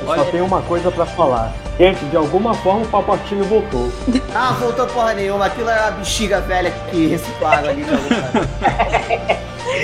[0.00, 1.54] eu só tenho uma coisa pra falar.
[1.78, 3.90] Gente, de alguma forma o Palpatine voltou.
[4.36, 5.46] Ah, voltou porra nenhuma.
[5.46, 7.84] Aquilo era a bexiga velha que reciclaram ali.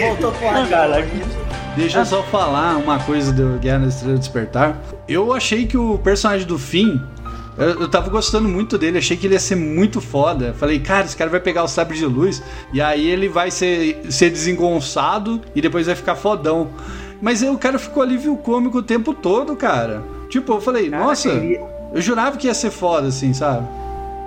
[0.01, 1.07] voltou porra Caraca.
[1.07, 1.41] nenhuma.
[1.77, 4.77] Deixa eu só falar uma coisa do Guerra na Estrela Despertar.
[5.09, 6.99] Eu achei que o personagem do Finn.
[7.57, 10.55] Eu, eu tava gostando muito dele, achei que ele ia ser muito foda.
[10.59, 14.03] Falei, cara, esse cara vai pegar o sabre de luz e aí ele vai ser,
[14.11, 16.69] ser desengonçado e depois vai ficar fodão.
[17.23, 20.03] Mas aí o cara ficou alívio cômico o tempo todo, cara.
[20.29, 21.61] Tipo, eu falei, Cara, nossa, queria-
[21.93, 23.67] eu jurava que ia ser foda, assim, sabe?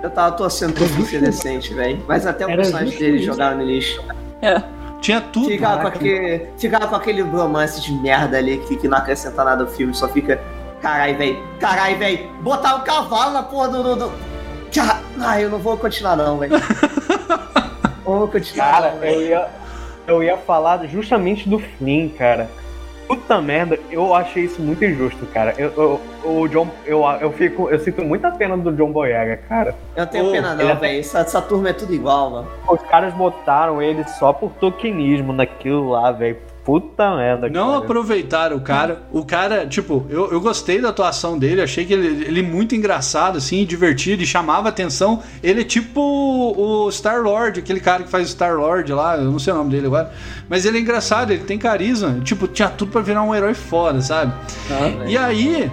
[0.02, 2.04] Eu tava torcendo Finn ser decente, velho.
[2.06, 3.26] Mas até o Era personagem dele isso.
[3.26, 4.02] jogaram no lixo.
[4.42, 4.62] É.
[5.00, 5.48] Tinha tudo.
[5.48, 9.64] Ficava com, aquele, ficava com aquele romance de merda ali que, que não acrescenta nada
[9.64, 10.40] ao filme, só fica.
[10.82, 11.42] Carai, velho.
[11.58, 12.28] Carai, velho.
[12.42, 13.82] Botar um cavalo na porra do.
[13.82, 14.12] do, do...
[15.20, 16.52] Ah, eu não vou continuar, não, velho.
[18.04, 19.48] Vou continuar, Cara, não, eu ia,
[20.06, 22.50] eu ia falar justamente do Flynn, cara.
[23.06, 25.54] Puta merda, eu achei isso muito injusto, cara.
[25.58, 29.74] Eu, eu, o John, eu, eu, fico, eu sinto muita pena do John Boyega, cara.
[29.94, 31.00] Eu não tenho Ô, pena, não, é- velho.
[31.00, 32.48] Essa, essa turma é tudo igual, mano.
[32.68, 36.38] Os caras botaram ele só por tokenismo naquilo lá, velho.
[36.64, 37.78] Puta merda, Não cara.
[37.78, 39.02] aproveitaram o cara.
[39.12, 43.36] O cara, tipo, eu, eu gostei da atuação dele, achei que ele, ele muito engraçado,
[43.36, 45.22] assim, divertido e chamava atenção.
[45.42, 49.56] Ele é tipo o Star-Lord, aquele cara que faz Star-Lord lá, eu não sei o
[49.56, 50.10] nome dele agora.
[50.48, 52.20] Mas ele é engraçado, ele tem carisma.
[52.24, 54.32] Tipo, tinha tudo pra virar um herói foda, sabe?
[55.06, 55.70] E aí,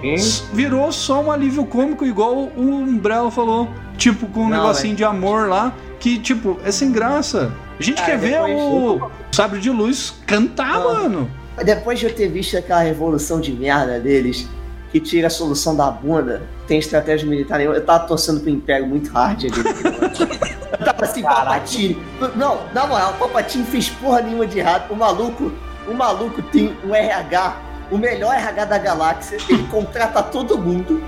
[0.52, 3.70] virou só um alívio cômico, igual o Umbrella falou.
[3.98, 7.52] Tipo, com um Não, negocinho de amor lá, que, tipo, é sem graça.
[7.80, 10.94] A gente Cara, quer ver o Sabre de Luz cantar, Não.
[10.94, 11.32] mano.
[11.63, 14.48] Depois de eu ter visto aquela revolução de merda deles,
[14.91, 18.88] que tira a solução da bunda, tem estratégia militar nenhuma, eu tava torcendo pro Império
[18.88, 19.54] muito hard ali.
[20.72, 21.46] eu tava assim, Caraca.
[21.46, 21.98] Palpatine.
[22.36, 24.91] Não, na moral, o Palpatine fez porra nenhuma de errado.
[24.91, 25.52] O maluco,
[25.88, 27.58] o maluco tem um RH,
[27.91, 31.02] o melhor RH da galáxia, ele contrata todo mundo,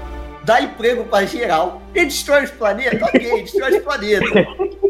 [0.43, 4.29] dá emprego pra geral, ele destrói os planetas, ok, destrói os planetas.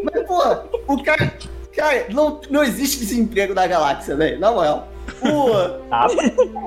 [0.04, 1.32] Mas, porra, o cara.
[1.76, 4.38] Cara, não, não existe desemprego na galáxia, velho.
[4.38, 4.88] Na moral.
[5.22, 6.06] O, Tá?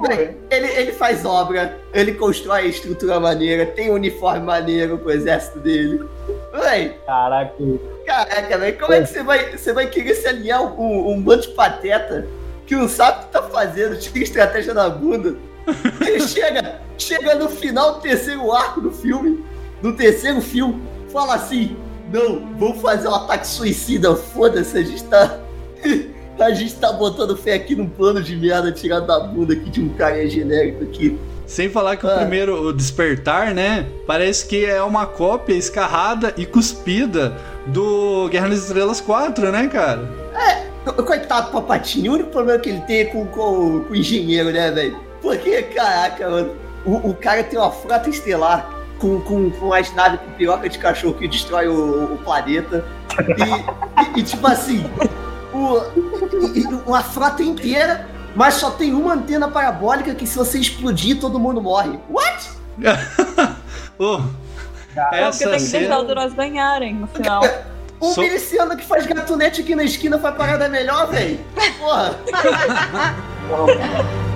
[0.07, 5.59] Véi, ele, ele faz obra, ele constrói estrutura maneira, tem um uniforme maneiro pro exército
[5.59, 6.03] dele.
[6.53, 7.53] Véi, Caraca.
[8.05, 11.43] caraca, velho, como é que você vai, você vai querer se alinhar um, um bando
[11.43, 12.27] de pateta
[12.65, 15.35] que não sabe o que tá fazendo, tira estratégia na bunda?
[16.05, 19.43] Ele chega, chega no final do terceiro arco do filme,
[19.81, 21.75] do terceiro filme, fala assim:
[22.11, 25.37] Não, vamos fazer um ataque suicida, foda-se, a gente tá.
[26.39, 29.81] A gente tá botando fé aqui num plano de merda tirado da bunda aqui de
[29.81, 31.17] um cara genérico aqui.
[31.47, 32.17] Sem falar que o Ah.
[32.17, 33.87] primeiro, o Despertar, né?
[34.05, 40.07] Parece que é uma cópia escarrada e cuspida do Guerra nas Estrelas 4, né, cara?
[40.85, 43.95] Co- Coitado do Papatinho, o único problema que ele tem é com, com, com o
[43.95, 44.99] engenheiro, né, velho?
[45.23, 46.51] Porque, caraca, mano,
[46.85, 50.77] o, o cara tem uma frota estelar com, com, com as naves com piroca de
[50.77, 52.85] cachorro que destrói o, o planeta.
[53.19, 54.83] E, e- e, tipo assim,
[55.53, 55.81] o,
[56.85, 61.61] uma frota inteira, mas só tem uma antena parabólica que se você explodir, todo mundo
[61.61, 61.99] morre.
[62.09, 62.49] What?
[63.99, 64.19] Ô,
[64.95, 67.41] É porque essa tem que deixar os heróis ganharem no final.
[67.99, 71.39] Um Só- miliciano que faz gatunete aqui na esquina faz parada melhor, velho.
[71.79, 72.13] Porra.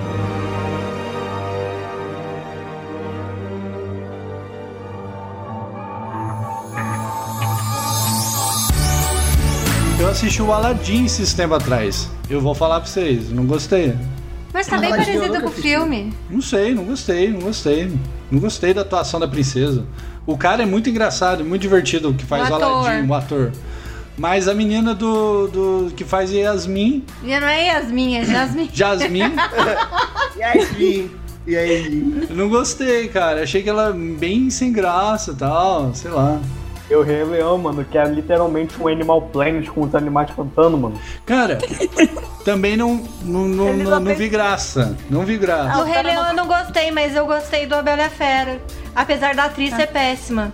[10.22, 12.08] assisti o Aladdin esse tempo atrás.
[12.30, 13.92] Eu vou falar pra vocês, não gostei.
[14.54, 16.12] Mas tá bem Aladdin parecido com o filme.
[16.30, 17.92] Não sei, não gostei, não gostei.
[18.30, 19.84] Não gostei da atuação da princesa.
[20.24, 22.54] O cara é muito engraçado, muito divertido, o que faz O o.
[22.54, 23.50] Aladdin, o ator.
[24.16, 28.70] Mas a menina do, do que faz Yasmin, E não é Yasmin, é Jasmine.
[28.72, 29.34] Jasmine,
[30.36, 31.10] E aí,
[31.48, 32.26] e aí?
[32.30, 33.42] não gostei, cara.
[33.42, 36.38] Achei que ela bem sem graça e tal, sei lá.
[36.90, 40.98] Eu Rei Leão, mano, que é literalmente um Animal Planet com os animais cantando, mano.
[41.24, 41.58] Cara,
[42.44, 44.96] também não, não, não, não, não vi graça.
[45.08, 45.78] Não vi graça.
[45.78, 48.60] Do Rei Leão eu não gostei, mas eu gostei do A Bela e a Fera.
[48.94, 50.52] Apesar da atriz ser péssima.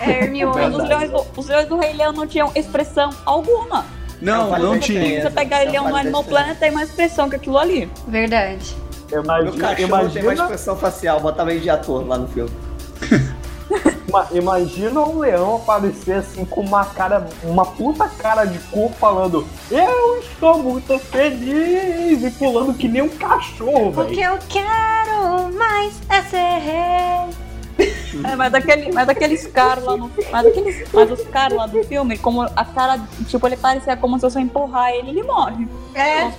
[0.00, 0.76] É Hermione.
[0.76, 3.84] Os leões, do, os leões do Rei Leão não tinham expressão alguma.
[4.20, 5.20] Não, Não, não tinha.
[5.20, 6.24] Se você pegar Não ele um faz Animal.
[6.24, 7.90] Planet, tem mais expressão que aquilo ali.
[8.08, 8.74] Verdade.
[9.10, 12.50] Meu Imagina, cachorro tem mais imagina, expressão facial, botava ele de ator lá no filme.
[14.14, 19.46] ima- imagina um leão aparecer assim com uma cara, uma puta cara de cu falando
[19.70, 24.32] Eu estou muito feliz e pulando que nem um cachorro, O que velho.
[24.34, 27.34] eu quero mais é ser rei.
[28.22, 30.10] É, mas daquele, mas daqueles caras lá no.
[30.30, 34.16] Mas, daqueles, mas os caras lá do filme, como a cara, tipo, ele parecia como
[34.16, 35.66] se você empurrar ele, ele morre.
[35.94, 36.30] É.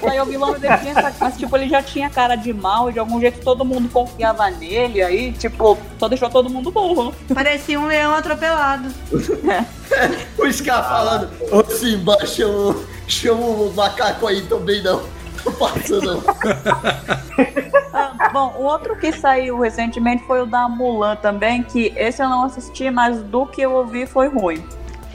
[0.00, 2.92] Sair o vilão, ele tinha essa, mas tipo, ele já tinha cara de mal e
[2.92, 7.14] de algum jeito todo mundo confiava nele, aí, tipo, só deixou todo mundo burro.
[7.32, 8.88] Parecia um leão atropelado.
[10.38, 15.13] Os caras falando, ô Simba, chama, chama o macaco aí também não.
[15.44, 16.22] Não passa não.
[17.96, 22.28] Ah, bom, o outro que saiu recentemente foi o da Mulan também, que esse eu
[22.28, 24.64] não assisti, mas do que eu ouvi foi ruim.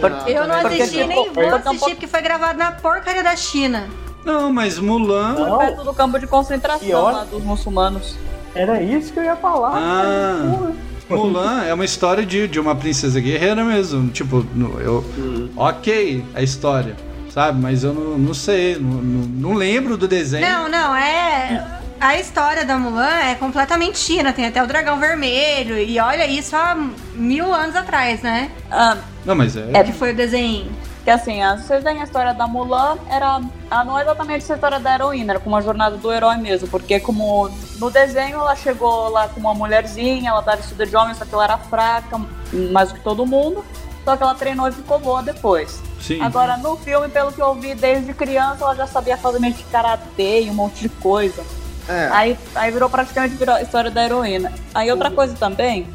[0.02, 3.22] Ah, Eu não Porque, assisti tipo, nem vou porque assistir porque foi gravado na porcaria
[3.22, 3.90] da China.
[4.24, 5.34] Não, mas Mulan.
[5.34, 8.16] Não, Perto do campo de concentração lá dos muçulmanos.
[8.56, 9.74] era isso que eu ia falar.
[9.76, 10.72] Ah.
[11.10, 14.10] Mulan é uma história de, de uma princesa guerreira mesmo.
[14.10, 14.46] Tipo,
[14.80, 15.04] eu.
[15.58, 16.96] Ok, a história,
[17.30, 17.60] sabe?
[17.62, 20.48] Mas eu não, não sei, não, não, não lembro do desenho.
[20.48, 21.66] Não, não, é.
[22.00, 24.32] A história da Mulan é completamente China.
[24.32, 25.78] Tem até o dragão vermelho.
[25.78, 26.76] E olha isso há
[27.14, 28.50] mil anos atrás, né?
[28.72, 29.84] Ah, Não, mas é.
[29.84, 30.72] Que foi o desenho.
[31.04, 34.80] que assim, vocês veem a história da Mulan, era ah, não é exatamente a história
[34.80, 39.10] da heroína, era como a jornada do herói mesmo, porque como no desenho ela chegou
[39.10, 42.20] lá com uma mulherzinha, ela tava vestida de homem, só que ela era fraca,
[42.72, 43.64] mais do que todo mundo,
[44.10, 45.80] só que ela treinou e ficou boa depois.
[46.02, 46.20] Sim.
[46.22, 49.64] Agora, no filme, pelo que eu vi, desde criança, ela já sabia fazer meio de
[49.66, 51.44] karatê e um monte de coisa.
[51.88, 52.10] É.
[52.12, 54.52] Aí, aí virou praticamente virou a história da heroína.
[54.74, 55.88] Aí outra coisa também,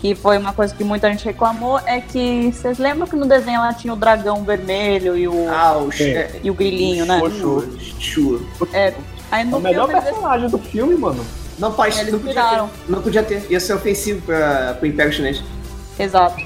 [0.00, 3.56] que foi uma coisa que muita gente reclamou, é que vocês lembram que no desenho
[3.56, 5.90] ela tinha o dragão vermelho e o, Ah, o.
[5.92, 6.04] Chu.
[6.42, 7.20] e o grilinho, né?
[8.72, 8.94] É,
[9.30, 11.24] aí É no o melhor filme eles- personagem do filme, mano.
[11.58, 12.62] Não pode, Eles não podia ter.
[12.88, 13.46] Não podia ter.
[13.50, 15.42] Ia ser ofensivo pra, pro Império Chinês.
[16.02, 16.36] Exato.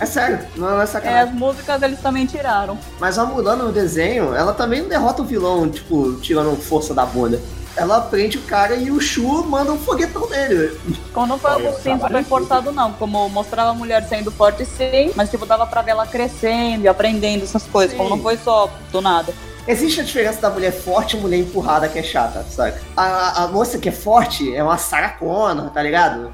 [0.00, 1.20] É sério, não é É, sacanagem.
[1.30, 2.78] as músicas eles também tiraram.
[2.98, 7.06] Mas a Mulan no desenho, ela também não derrota o vilão, tipo, tirando força da
[7.06, 7.40] bunda.
[7.76, 10.78] Ela prende o cara e o Shu manda um foguetão nele.
[11.12, 12.92] Como não foi algo sim super forçado, não.
[12.94, 16.88] Como mostrava a mulher sendo forte, sim, mas tipo, dava pra ver ela crescendo e
[16.88, 17.90] aprendendo essas coisas.
[17.92, 17.98] Sim.
[17.98, 19.32] Como não foi só do nada.
[19.68, 22.74] Existe a diferença da mulher forte e mulher empurrada que é chata, sabe?
[22.96, 26.32] A, a moça que é forte é uma saracona, tá ligado?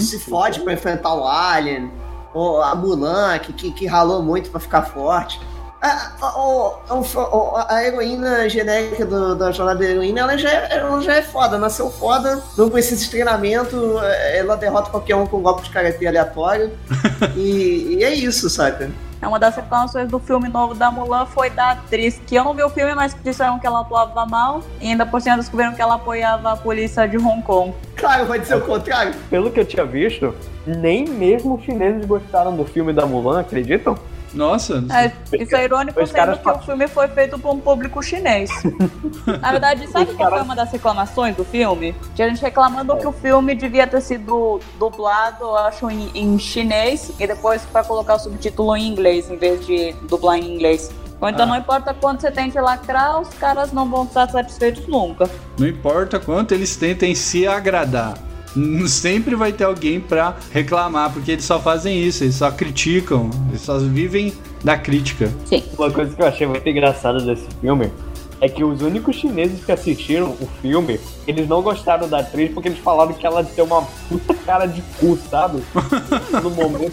[0.00, 1.90] Se fode pra enfrentar o Alien.
[2.32, 5.40] Ou a Mulan, que, que, que ralou muito pra ficar forte.
[5.82, 11.00] A, a, a- a heroína genérica do- da jornada da heroína, ela já, é- ela
[11.00, 13.98] já é foda, nasceu foda, não precisa de treinamento,
[14.34, 16.70] ela derrota qualquer um com um golpe de karatê aleatório.
[17.34, 18.90] e, e é isso, saca?
[19.22, 22.54] É uma das reclamações do filme novo da Mulan foi da atriz, que eu não
[22.54, 24.62] vi o filme, mas disseram que ela atuava mal.
[24.80, 27.74] E ainda por cima descobriram que ela apoiava a polícia de Hong Kong.
[27.96, 29.14] Claro, vai dizer o contrário.
[29.28, 30.34] Pelo que eu tinha visto,
[30.66, 33.94] nem mesmo os chineses gostaram do filme da Mulan, acreditam?
[34.32, 35.12] Nossa, É,
[35.42, 38.48] isso é irônico, Os sendo que fa- o filme foi feito para um público chinês.
[39.40, 41.94] Na verdade, sabe Os qual foi uma das reclamações do filme?
[42.14, 47.12] Tinha gente reclamando que o filme devia ter sido dublado, eu acho, em, em chinês
[47.18, 50.90] e depois para colocar o subtítulo em inglês, em vez de dublar em inglês.
[51.20, 51.46] Ou então Ah.
[51.48, 55.28] não importa quanto você tente lacrar, os caras não vão estar satisfeitos nunca.
[55.58, 58.14] não importa quanto eles tentem se agradar.
[58.88, 63.60] Sempre vai ter alguém pra reclamar, porque eles só fazem isso, eles só criticam, eles
[63.62, 64.32] só vivem
[64.64, 65.30] da crítica.
[65.78, 67.90] Uma coisa que eu achei muito engraçada desse filme
[68.42, 72.68] é que os únicos chineses que assistiram o filme, eles não gostaram da atriz porque
[72.70, 75.62] eles falaram que ela tem uma puta cara de cu, sabe?
[76.42, 76.92] No momento.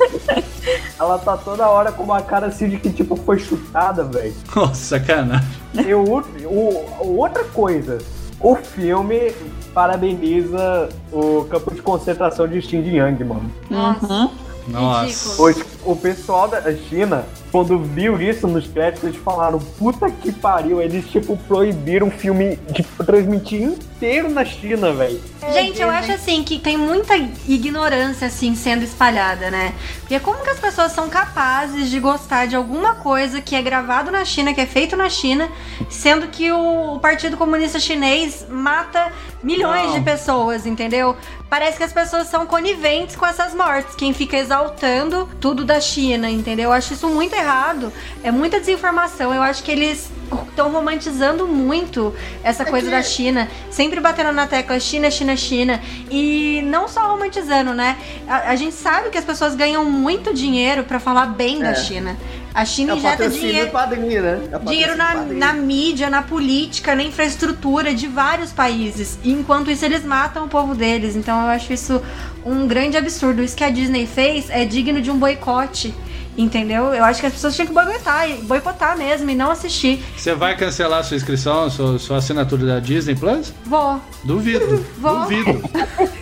[0.99, 4.33] Ela tá toda hora com uma cara assim de que, tipo, foi chutada, velho.
[4.53, 5.47] Nossa, sacanagem.
[5.73, 7.97] E o- o- outra coisa,
[8.39, 9.33] o filme
[9.73, 13.51] parabeniza o campo de concentração de Xinjiang, mano.
[13.69, 14.13] Nossa.
[14.13, 14.29] Uhum.
[14.67, 15.47] Nossa.
[15.47, 15.77] Ridículo.
[15.85, 20.81] O, o pessoal da China quando viu isso nos créditos, eles falaram, puta que pariu,
[20.81, 25.19] eles, tipo, proibiram o filme de transmitir inteiro na China, velho.
[25.53, 27.15] Gente, eu acho assim que tem muita
[27.47, 29.73] ignorância assim sendo espalhada, né?
[30.01, 34.11] Porque como que as pessoas são capazes de gostar de alguma coisa que é gravado
[34.11, 35.49] na China, que é feito na China,
[35.89, 39.11] sendo que o Partido Comunista Chinês mata
[39.41, 39.93] milhões Não.
[39.93, 41.15] de pessoas, entendeu?
[41.49, 43.95] Parece que as pessoas são coniventes com essas mortes.
[43.95, 46.65] Quem fica exaltando tudo da China, entendeu?
[46.65, 47.91] Eu acho isso muito errado.
[48.21, 49.33] É muita desinformação.
[49.33, 50.09] Eu acho que eles
[50.49, 55.81] estão romantizando muito essa coisa da China, sempre batendo na tecla China, China, China.
[56.11, 57.97] E não só romantizando, né?
[58.27, 61.75] A, a gente sabe que as pessoas ganham muito dinheiro pra falar bem da É.
[61.75, 62.17] China.
[62.57, 63.69] A China É injeta dinheiro.
[63.69, 64.41] padrinho, né?
[64.51, 65.37] É Dinheiro na, padrinho.
[65.39, 69.19] na mídia, na política, na infraestrutura de vários países.
[69.23, 71.15] E enquanto isso, eles matam o povo deles.
[71.15, 72.01] Então eu acho isso
[72.43, 73.43] um grande absurdo.
[73.43, 75.93] Isso que a Disney fez é digno de um boicote.
[76.35, 76.93] Entendeu?
[76.95, 80.03] Eu acho que as pessoas tinham que boicotar, e- boicotar mesmo e não assistir.
[80.17, 83.53] Você vai cancelar sua inscrição, sua, sua assinatura da Disney Plus?
[83.65, 84.01] Vou.
[84.23, 84.83] Duvido.
[84.97, 85.19] Vou.
[85.19, 85.61] Duvido.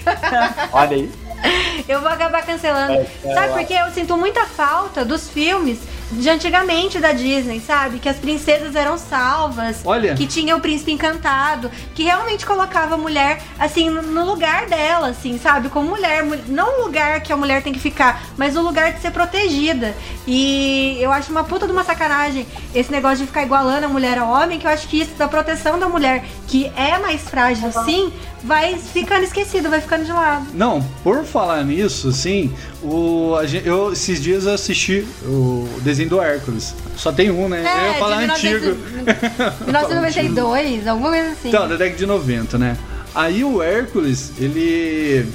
[0.73, 1.09] Olha aí.
[1.87, 2.93] Eu vou acabar cancelando.
[2.93, 3.73] É, é, sabe por quê?
[3.75, 5.79] Eu sinto muita falta dos filmes
[6.11, 7.99] de antigamente da Disney, sabe?
[7.99, 9.81] Que as princesas eram salvas.
[9.83, 10.13] Olha.
[10.15, 11.69] Que tinha o príncipe encantado.
[11.93, 15.69] Que realmente colocava a mulher, assim, no- lugar dela, assim, sabe?
[15.69, 16.23] Como mulher.
[16.23, 19.11] mu- Não o lugar que a mulher tem que ficar, mas o lugar de ser
[19.11, 19.95] protegida.
[20.27, 24.17] E eu acho uma puta de uma sacanagem esse negócio de ficar igualando a mulher
[24.17, 27.71] ao homem, que eu acho que isso da proteção da mulher, que é mais frágil,
[27.85, 28.11] sim,
[28.45, 30.45] vai ficando esquecido, vai ficando de lado.
[30.53, 36.09] Não, por falar nisso, sim, o, a gen- eu esses dias eu assisti o desenho
[36.09, 36.73] do Hércules.
[36.95, 37.59] Só tem um, né?
[37.59, 38.77] eu ia falar É, de antigo.
[39.65, 41.49] 1992, alguma coisa assim.
[41.49, 42.77] Então, da década de 90, né?
[43.13, 45.25] Aí o Hércules, ele.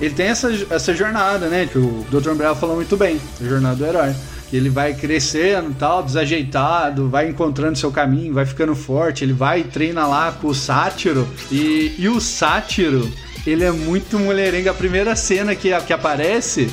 [0.00, 1.68] Ele tem essa, essa jornada, né?
[1.70, 2.30] Que o Dr.
[2.30, 4.14] Umbrella falou muito bem, a jornada do herói.
[4.52, 9.64] Ele vai crescendo tal, desajeitado, vai encontrando seu caminho, vai ficando forte, ele vai e
[9.64, 11.28] treina lá com o sátiro.
[11.50, 13.08] E, e o sátiro,
[13.46, 14.68] ele é muito mulherengo.
[14.68, 16.68] A primeira cena que, que aparece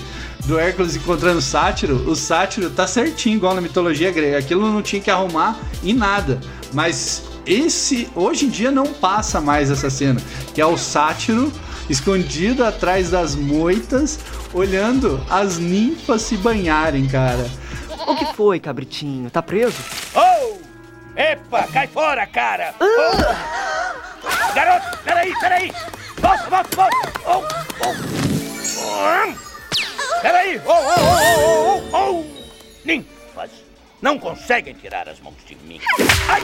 [0.45, 4.39] do Hércules encontrando o sátiro, o sátiro tá certinho, igual na mitologia grega.
[4.39, 6.39] Aquilo não tinha que arrumar em nada.
[6.73, 10.19] Mas esse hoje em dia não passa mais essa cena,
[10.53, 11.51] que é o sátiro
[11.89, 14.19] escondido atrás das moitas,
[14.53, 17.47] olhando as ninfas se banharem, cara.
[18.07, 19.29] O que foi, cabritinho?
[19.29, 19.75] Tá preso?
[20.15, 20.57] Oh!
[21.13, 22.73] Epa, cai fora, cara!
[22.79, 24.53] Oh!
[24.55, 25.73] Garoto, peraí, peraí!
[26.17, 26.97] Volta, volta, volta!
[27.25, 27.43] Oh,
[27.85, 29.27] oh.
[29.27, 29.35] Hum.
[30.21, 30.61] Peraí!
[30.65, 32.25] Oh, oh, oh, oh, oh, oh!
[32.85, 33.51] Ninfas!
[34.01, 35.81] Não conseguem tirar as mãos de mim!
[36.29, 36.41] Ai!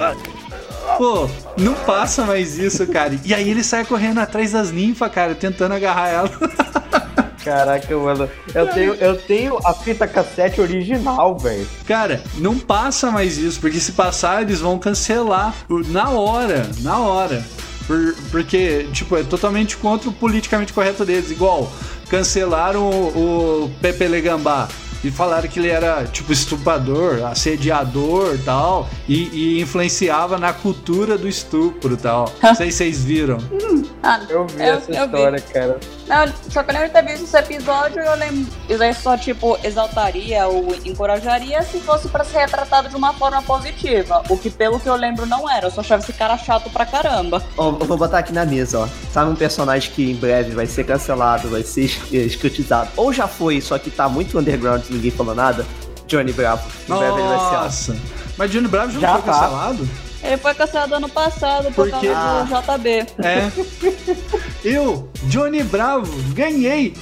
[0.00, 0.96] Ah.
[0.96, 1.28] Pô,
[1.58, 3.18] não passa mais isso, cara.
[3.24, 6.30] E aí ele sai correndo atrás das ninfas, cara, tentando agarrar ela.
[7.44, 8.28] Caraca, mano.
[8.54, 11.66] Eu tenho, eu tenho a fita cassete original, velho.
[11.86, 15.54] Cara, não passa mais isso, porque se passar, eles vão cancelar
[15.88, 17.44] na hora, na hora.
[17.86, 21.30] Por- porque, tipo, é totalmente contra o politicamente correto deles.
[21.30, 21.70] Igual,
[22.08, 24.68] cancelaram o, o Pepe Legambá
[25.02, 31.28] e falaram que ele era, tipo, estuprador, assediador tal, e, e influenciava na cultura do
[31.28, 32.32] estupro tal.
[32.42, 33.36] Não sei se vocês viram.
[34.02, 35.04] Ah, Eu vi Eu- essa eu vi.
[35.04, 35.80] história, cara.
[36.06, 38.46] Não, só que eu lembro de ter visto esse episódio e eu lembro.
[38.68, 43.40] Isso aí só, tipo, exaltaria ou encorajaria se fosse pra ser retratado de uma forma
[43.42, 44.22] positiva.
[44.28, 45.66] O que, pelo que eu lembro, não era.
[45.66, 47.42] Eu só achava esse cara chato pra caramba.
[47.56, 48.88] Ó, eu vou botar aqui na mesa, ó.
[49.12, 52.90] Sabe um personagem que em breve vai ser cancelado, vai ser es- escrotizado.
[52.96, 55.64] Ou já foi, só que tá muito underground e ninguém falou nada.
[56.06, 56.68] Johnny Bravo.
[56.88, 57.56] Em breve ele vai ser.
[57.56, 57.96] Nossa!
[58.36, 59.40] Mas Johnny Bravo já, Já não foi tá.
[59.40, 59.88] cancelado?
[60.24, 62.08] Ele foi cancelado ano passado por Por quê?
[62.08, 62.88] causa do JB.
[63.22, 63.50] É.
[64.64, 66.94] Eu, Johnny Bravo, ganhei!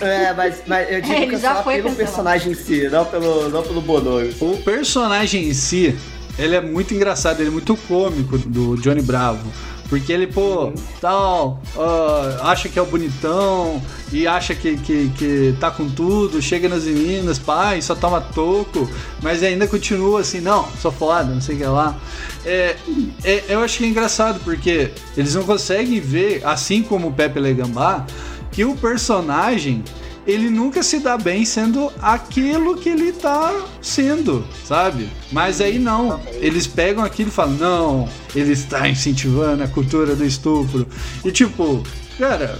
[0.00, 1.96] É, mas, mas eu digo Ele já foi pelo cancelado.
[1.96, 4.34] personagem em si, não pelo, não pelo Bonomi.
[4.40, 5.96] O personagem em si,
[6.38, 9.50] ele é muito engraçado, ele é muito cômico do Johnny Bravo.
[9.88, 13.80] Porque ele, pô, tal, ah, acha que é o bonitão
[14.12, 18.88] e acha que, que, que tá com tudo, chega nas meninas, pai, só toma toco,
[19.22, 21.96] mas ainda continua assim, não, sou foda, não sei o que lá.
[22.44, 22.76] É,
[23.22, 27.38] é, eu acho que é engraçado, porque eles não conseguem ver, assim como o Pepe
[27.38, 28.04] Legambá,
[28.50, 29.84] que o personagem
[30.26, 35.08] ele nunca se dá bem sendo aquilo que ele tá sendo, sabe?
[35.30, 40.24] Mas aí não, eles pegam aquilo e falam, não, ele está incentivando a cultura do
[40.24, 40.86] estupro.
[41.24, 41.82] E tipo,
[42.18, 42.58] cara,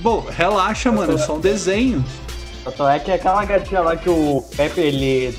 [0.00, 2.04] bom, relaxa, mano, é só um desenho.
[2.64, 5.36] Tanto é que aquela gatinha lá que o Pepe, ele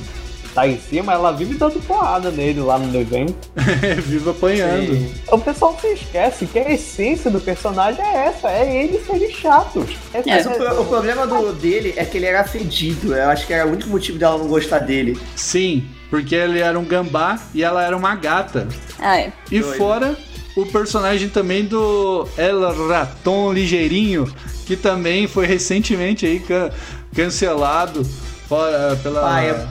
[0.56, 3.36] tá em cima, ela vive dando porrada nele lá no desenho.
[4.08, 5.12] Viva apanhando.
[5.28, 9.92] O pessoal se esquece que a essência do personagem é essa, é eles serem chatos.
[10.14, 13.14] É, Mas o, pro- o problema do, dele é que ele era fedido.
[13.14, 15.20] Eu acho que era o único motivo dela não gostar dele.
[15.36, 18.68] Sim, porque ele era um gambá e ela era uma gata.
[18.98, 19.34] Ah, é.
[19.52, 19.78] E Doido.
[19.78, 20.16] fora
[20.56, 24.34] o personagem também do El Raton Ligeirinho,
[24.66, 26.72] que também foi recentemente aí can-
[27.14, 28.06] cancelado
[28.48, 29.36] fora pela.
[29.36, 29.68] Ah, é.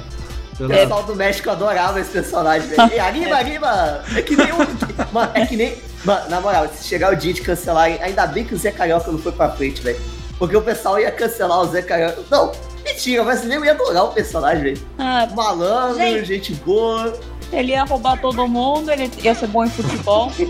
[0.60, 3.02] O pessoal do México adorava esse personagem, velho.
[3.02, 4.02] Anima, anima!
[4.16, 4.58] É que nem um.
[5.12, 5.76] Mano, é que nem.
[6.04, 9.10] Mano, na moral, se chegar o dia de cancelar, ainda bem que o Zé Carioca
[9.10, 9.98] não foi pra frente, velho.
[10.38, 12.22] Porque o pessoal ia cancelar o Zé Carioca.
[12.30, 12.52] Não,
[12.84, 14.80] mentira, mas nem ia adorar o personagem, velho.
[14.98, 16.24] Ah, Malandro, Gente.
[16.26, 17.12] gente boa.
[17.52, 20.30] ele ia roubar todo mundo, ele ia ser bom em futebol.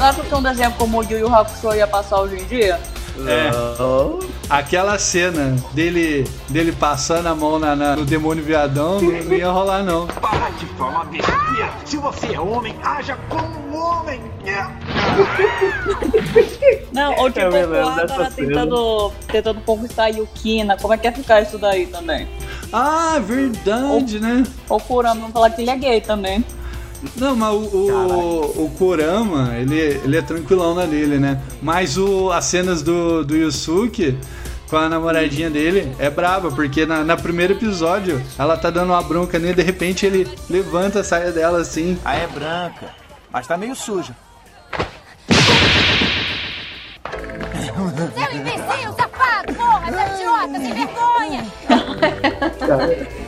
[0.00, 2.80] Vocês acham que um desenho como o Yu Yu Hakusho ia passar hoje em dia?
[3.28, 3.50] É,
[4.48, 9.50] aquela cena dele, dele passando a mão na, na- no demônio viadão não, não ia
[9.50, 10.06] rolar, não.
[10.06, 11.70] Para de falar besteira!
[11.84, 14.22] Se você é homem, haja como um homem!
[16.92, 18.30] Não, ou tipo, o cena.
[18.30, 20.76] tentando, tentando conquistar a Yukina.
[20.78, 22.26] Como é que ia ficar isso daí também?
[22.72, 24.44] Ah, verdade, né?
[24.68, 26.44] Ou o Kurama não falar que ele é gay também.
[27.16, 31.40] Não, mas o, o, o Kurama, ele, ele é tranquilão na dele, né?
[31.62, 34.18] Mas o, as cenas do, do Yusuke
[34.68, 39.02] com a namoradinha dele é braba, porque na, na primeiro episódio ela tá dando uma
[39.02, 41.98] bronca nele, de repente ele levanta a saia dela assim.
[42.04, 42.90] Ah, é branca,
[43.32, 44.14] mas tá meio suja.
[47.60, 48.94] Seu imbecil,
[49.90, 51.46] seu idiota, sem vergonha!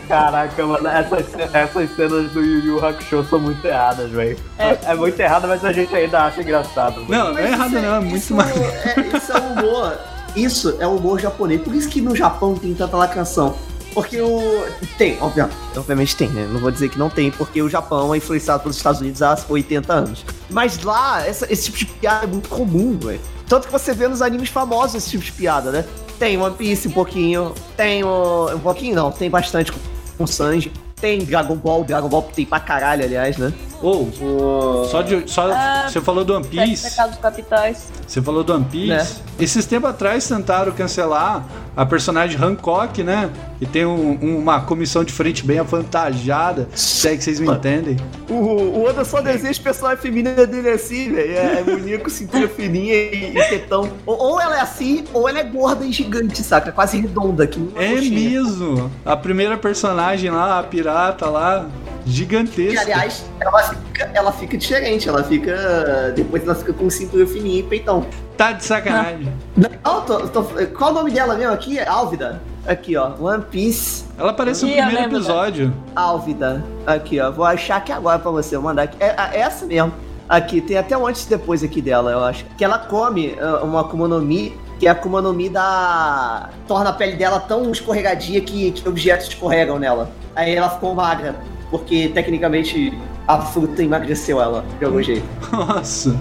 [0.08, 4.38] Caraca, mano, essas, essas cenas do Yu Yu Hakusho são muito erradas, velho.
[4.58, 4.94] É.
[4.94, 7.00] muito errada, mas a gente ainda acha engraçado.
[7.02, 7.08] mano.
[7.10, 8.56] Não, não é errado isso não, é muito isso mais.
[8.56, 9.98] É, isso é humor.
[10.34, 11.60] Isso é humor japonês.
[11.62, 13.54] Por isso que no Japão tem tanta lacração.
[13.94, 14.64] Porque o.
[14.96, 15.56] Tem, obviamente.
[15.76, 16.48] Obviamente tem, né?
[16.50, 19.36] Não vou dizer que não tem, porque o Japão é influenciado pelos Estados Unidos há
[19.46, 20.24] 80 anos.
[20.48, 23.20] Mas lá, essa- esse tipo de piada é muito comum, velho.
[23.46, 25.84] Tanto que você vê nos animes famosos esse tipo de piada, né?
[26.22, 28.54] Tem One Piece um pouquinho, tem o.
[28.54, 29.80] Um pouquinho não, tem bastante com,
[30.16, 30.70] com Sanji.
[31.00, 33.52] Tem Dragon Ball, Dragon Ball tem pra caralho, aliás, né?
[33.82, 34.84] Ou, O...
[34.88, 35.28] só de.
[35.28, 36.88] Só, Ah, você falou do One Piece.
[36.88, 37.90] pecados capitais.
[38.06, 38.86] Você falou do One Piece.
[38.86, 39.06] Né?
[39.40, 41.44] Esses tempos atrás tentaram cancelar
[41.76, 43.28] a personagem Hancock, né?
[43.62, 46.68] Que tem um- uma comissão de frente bem avantajada.
[46.74, 47.96] Se é que vocês me entendem.
[48.28, 51.30] O, o Oda só deseja o personagem feminina dele assim, velho.
[51.32, 53.88] É, é bonito, cintura fininha e, e tetão.
[54.04, 56.72] Ou, ou ela é assim, ou ela é gorda e gigante, saca?
[56.72, 57.64] Quase redonda aqui.
[57.76, 58.30] É coxinha.
[58.42, 58.90] mesmo.
[59.04, 61.68] A primeira personagem lá, a pirata lá,
[62.04, 62.80] E, gigantesca.
[62.80, 65.08] aliás, ela fica, ela fica diferente.
[65.08, 66.12] Ela fica.
[66.16, 68.04] Depois ela fica com cintura fininha e peitão.
[68.36, 69.32] Tá de sacanagem.
[69.56, 70.42] Não, tô- tô-
[70.76, 71.78] qual o nome dela mesmo aqui?
[71.78, 72.42] Álvida.
[72.66, 73.12] Aqui, ó.
[73.20, 75.74] One Piece Ela aparece no primeiro episódio.
[75.94, 76.64] Álvida.
[76.86, 77.30] Aqui, ó.
[77.30, 78.56] Vou achar aqui agora pra você.
[78.56, 78.96] Vou mandar aqui.
[79.00, 79.92] É, é essa mesmo.
[80.28, 82.44] Aqui, tem até um antes e depois aqui dela, eu acho.
[82.56, 86.48] Que ela come ah, uma Akuma no Mi, que a Akuma no Mi da...
[86.66, 90.10] torna a pele dela tão escorregadia que, que objetos escorregam nela.
[90.34, 91.36] Aí ela ficou magra,
[91.70, 92.96] porque tecnicamente
[93.28, 95.26] a fruta emagreceu ela, de algum jeito.
[95.52, 96.16] Nossa.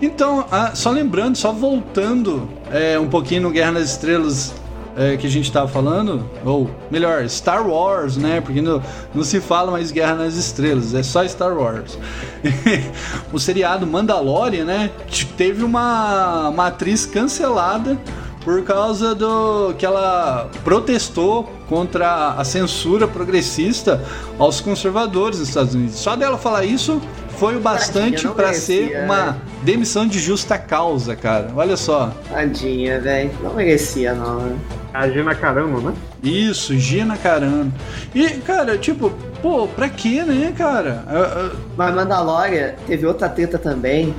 [0.00, 4.54] Então, ah, só lembrando, só voltando é, um pouquinho no Guerra nas Estrelas
[4.96, 8.40] é, que a gente tava falando, ou melhor, Star Wars, né?
[8.40, 8.82] Porque não,
[9.14, 11.98] não se fala mais Guerra nas Estrelas, é só Star Wars.
[13.32, 14.90] o seriado Mandalorian, né?
[15.36, 17.98] Teve uma, uma atriz cancelada
[18.44, 24.02] por causa do que ela protestou contra a censura progressista
[24.38, 25.96] aos conservadores nos Estados Unidos.
[25.96, 27.00] Só dela falar isso
[27.36, 29.40] foi o bastante para ser uma né?
[29.62, 31.50] demissão de justa causa, cara.
[31.54, 32.12] Olha só.
[32.28, 33.30] Tadinha, velho.
[33.42, 34.58] Não merecia, não, né?
[34.92, 35.96] A Gina Caramba, né?
[36.22, 37.72] Isso, Gina Carano.
[38.14, 39.10] E, cara, tipo,
[39.40, 41.04] pô, pra quê, né, cara?
[41.06, 44.14] Ah, ah, Mas Mandalorian teve outra treta também,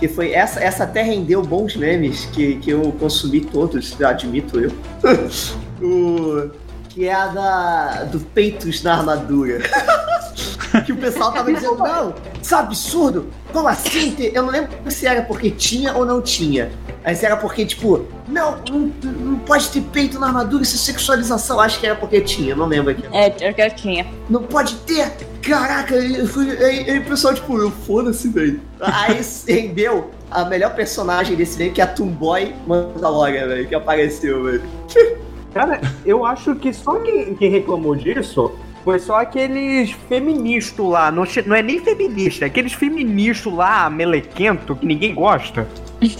[0.00, 4.60] que foi essa, essa até rendeu bons memes que, que eu consumi todos, eu admito
[4.60, 4.72] eu.
[5.80, 6.50] o,
[6.98, 9.60] que é a da, do peitos na armadura.
[10.84, 13.30] que o pessoal tava dizendo, não, isso é um absurdo.
[13.52, 14.16] Como assim?
[14.34, 16.72] Eu não lembro se era porque tinha ou não tinha.
[17.04, 21.60] Mas era porque, tipo, não, não, não pode ter peito na armadura, isso é sexualização.
[21.60, 23.04] Acho que era porque tinha, não lembro aqui.
[23.12, 24.04] É, é que tinha.
[24.28, 25.08] Não pode ter!
[25.40, 28.60] Caraca, eu fui, aí, aí o pessoal, tipo, eu foda-se, velho.
[28.80, 34.42] Aí rendeu a melhor personagem desse velho, que é a Tomboy Mandalorian, velho, que apareceu,
[34.42, 34.62] velho.
[35.52, 38.52] Cara, eu acho que só quem, quem reclamou disso
[38.84, 41.10] Foi só aqueles feministas lá.
[41.10, 45.66] Não, não é nem feminista, é aqueles feministas lá, melequento, que ninguém gosta.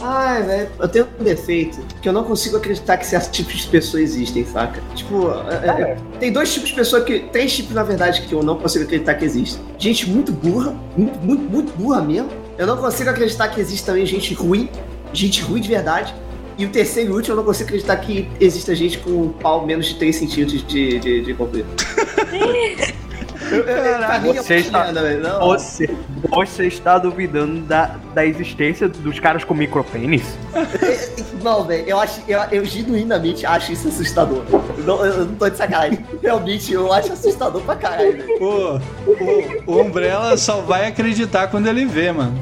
[0.01, 3.68] Ai, velho, eu tenho um defeito que eu não consigo acreditar que certos tipos de
[3.68, 4.83] pessoas existem, saca?
[4.95, 7.20] Tipo, é, é, tem dois tipos de pessoas que.
[7.31, 9.62] Três tipos, na verdade, que eu não consigo acreditar que existem.
[9.79, 12.29] Gente muito burra, muito, muito, muito burra mesmo.
[12.57, 14.68] Eu não consigo acreditar que existe também gente ruim,
[15.12, 16.12] gente ruim de verdade.
[16.59, 19.64] E o terceiro e último, eu não consigo acreditar que exista gente com um pau
[19.64, 21.84] menos de 3 centímetros de, de, de comprimento.
[22.32, 24.92] Mim é Você está.
[24.92, 25.40] Não.
[25.40, 25.88] você,
[26.28, 30.22] você está duvidando da, da existência dos caras com micropênis?
[31.42, 34.42] Não, velho, eu acho, eu, eu genuinamente acho isso assustador.
[34.50, 36.04] Eu não, eu não tô de sacanagem.
[36.20, 38.38] Realmente, eu acho assustador pra caralho, velho.
[38.40, 42.36] Pô, o, o Umbrella só vai acreditar quando ele vê, mano.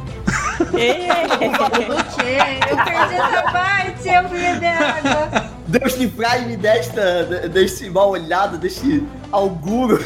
[0.60, 0.76] O?
[2.68, 5.50] Eu perdi essa parte, eu fui beber água.
[5.68, 9.02] Deus livrai-me desta, deste mal olhado, deste
[9.32, 9.98] auguro.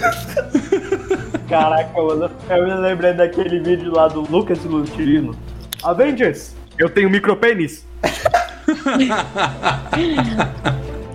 [1.48, 5.36] Caraca, mano, eu me lembrei daquele vídeo lá do Lucas Lutirino.
[5.82, 7.84] Avengers, eu tenho micropênis.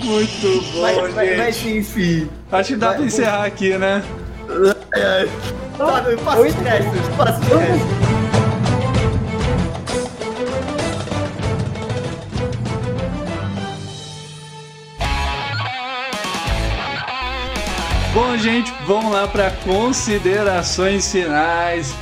[0.03, 1.37] Muito bom, Mas, mas, gente.
[1.37, 2.29] mas enfim.
[2.51, 4.03] Acho que dá pra encerrar aqui, né?
[4.93, 5.27] É,
[5.77, 8.14] tá, eu passo os créditos, passo os
[18.35, 21.93] Bom, gente, vamos lá para considerações finais.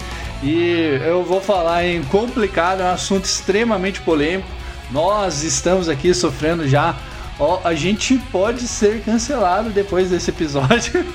[0.41, 4.47] E eu vou falar em complicado, é um assunto extremamente polêmico.
[4.89, 6.95] Nós estamos aqui sofrendo já.
[7.39, 11.05] Ó, a gente pode ser cancelado depois desse episódio.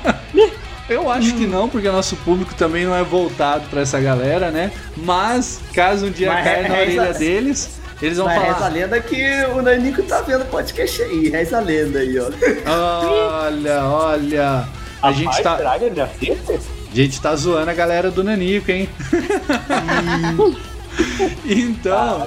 [0.88, 4.72] Eu acho que não, porque nosso público também não é voltado para essa galera, né?
[4.96, 7.70] Mas caso um dia Mas caia na reza- orelha deles,
[8.00, 8.68] eles vão Mas reza a falar.
[8.68, 11.28] lenda que o Nanico tá vendo o podcast aí.
[11.30, 12.30] Reza a lenda aí, ó.
[13.46, 14.68] Olha, olha.
[15.02, 15.56] A gente tá.
[15.56, 16.60] Será que ele assiste?
[16.90, 18.88] A gente tá zoando a galera do Nanico, hein?
[21.44, 22.26] então,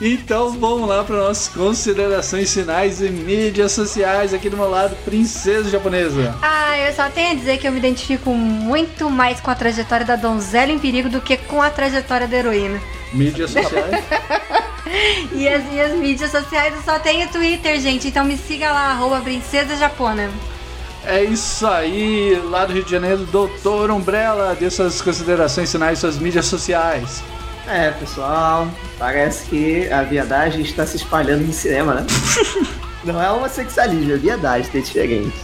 [0.00, 5.68] então vamos lá para nossas considerações finais e mídias sociais aqui do meu lado, princesa
[5.70, 6.34] japonesa.
[6.42, 10.04] Ah, eu só tenho a dizer que eu me identifico muito mais com a trajetória
[10.04, 12.80] da donzela em perigo do que com a trajetória da heroína.
[13.12, 14.04] Mídias sociais.
[15.32, 18.08] E as minhas mídias sociais eu só tenho Twitter, gente.
[18.08, 20.30] Então me siga lá, arroba princesa japona.
[21.04, 26.18] É isso aí, lá do Rio de Janeiro, Doutor Umbrella, dê suas considerações finais, suas
[26.18, 27.22] mídias sociais.
[27.68, 32.06] É, pessoal, parece que a viadagem está se espalhando no cinema, né?
[33.04, 35.34] Não é homossexualismo, é viadagem, tem diferente.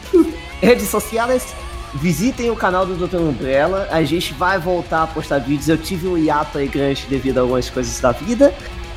[0.61, 1.55] Redes sociais,
[1.95, 3.17] visitem o canal do Dr.
[3.17, 5.69] Umbrella, a gente vai voltar a postar vídeos.
[5.69, 8.55] Eu tive um hiato aí grande devido a algumas coisas da vida,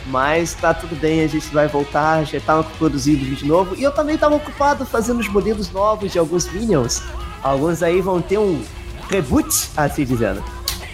[0.08, 3.76] mas tá tudo bem, a gente vai voltar, já tava produzindo vídeo novo.
[3.76, 7.02] E eu também tava ocupado fazendo os modelos novos de alguns Minions.
[7.42, 8.62] Alguns aí vão ter um
[9.10, 10.44] reboot, assim dizendo.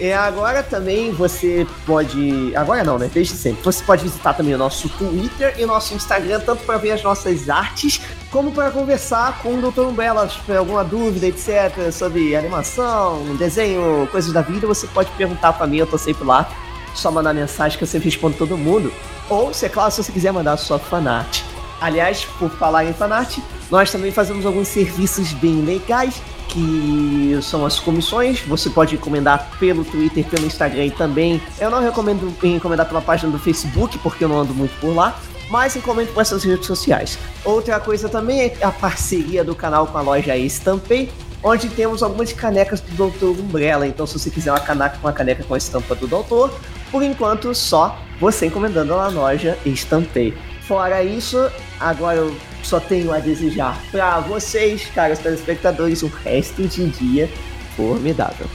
[0.02, 2.52] E agora também você pode.
[2.56, 3.08] Agora não, né?
[3.14, 3.62] Desde sempre.
[3.64, 7.04] Você pode visitar também o nosso Twitter e o nosso Instagram, tanto para ver as
[7.04, 9.82] nossas artes, como para conversar com o Dr.
[9.82, 10.28] Umbrella.
[10.28, 15.68] Se tiver alguma dúvida, etc., sobre animação, desenho, coisas da vida, você pode perguntar para
[15.68, 16.49] mim, eu tô sempre lá.
[16.95, 18.91] Só mandar mensagem que eu sempre respondo todo mundo.
[19.30, 21.43] Ou, se é claro, se você quiser mandar a sua fanart.
[21.80, 23.38] Aliás, por falar em fanart,
[23.70, 26.20] nós também fazemos alguns serviços bem legais
[26.52, 28.41] que são as comissões.
[28.41, 31.41] Você pode encomendar pelo Twitter, pelo Instagram e também.
[31.60, 35.20] Eu não recomendo encomendar pela página do Facebook, porque eu não ando muito por lá.
[35.49, 37.18] Mas encomendo por essas redes sociais.
[37.43, 41.12] Outra coisa também é a parceria do canal com a loja Estampei,
[41.43, 43.88] onde temos algumas canecas do Doutor Umbrella.
[43.88, 46.54] Então, se você quiser uma caneca com uma caneca com a estampa do Doutor,
[46.89, 50.34] por enquanto só você encomendando na loja Estampei.
[50.62, 52.34] Fora isso, agora eu
[52.64, 57.30] só tenho a desejar para vocês, caros telespectadores, um resto de dia
[57.76, 58.47] formidável.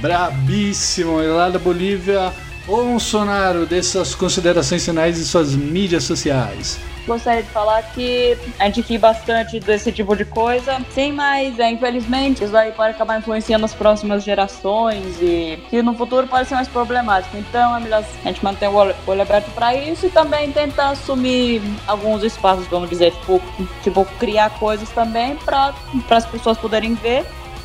[0.00, 2.32] Brabíssimo, lá da Bolívia,
[2.66, 6.78] Bolsonaro, dê suas considerações finais e suas mídias sociais.
[7.08, 10.78] Gostaria de falar que a gente ri bastante desse tipo de coisa.
[10.90, 15.94] Sim, mas é, infelizmente isso aí pode acabar influenciando as próximas gerações e que no
[15.94, 17.34] futuro pode ser mais problemático.
[17.38, 20.52] Então é melhor a gente manter o olho, o olho aberto para isso e também
[20.52, 23.40] tentar assumir alguns espaços, vamos dizer, tipo,
[23.82, 25.74] tipo criar coisas também para
[26.10, 27.24] as pessoas poderem ver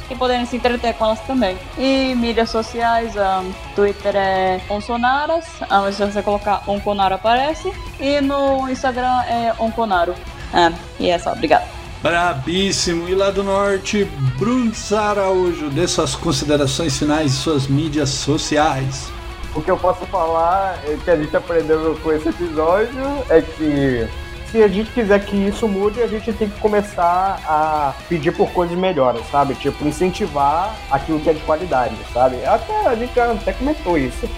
[0.09, 1.57] e poderem se entreter com elas também.
[1.77, 8.69] E mídias sociais, um, Twitter é Onsonaras, um, se você colocar Onconaro aparece, e no
[8.69, 10.15] Instagram é Onconaro.
[10.53, 11.67] É, e é só, obrigado.
[12.01, 14.03] Brabíssimo, e lá do norte,
[14.37, 19.09] Bruno Araújo, dê suas considerações finais e suas mídias sociais.
[19.55, 24.07] O que eu posso falar, é que a gente aprendeu com esse episódio, é que
[24.53, 28.51] se a gente quiser que isso mude, a gente tem que começar a pedir por
[28.51, 29.55] coisas melhores, sabe?
[29.55, 32.35] Tipo, incentivar aquilo que é de qualidade, sabe?
[32.45, 34.29] Até a gente até comentou isso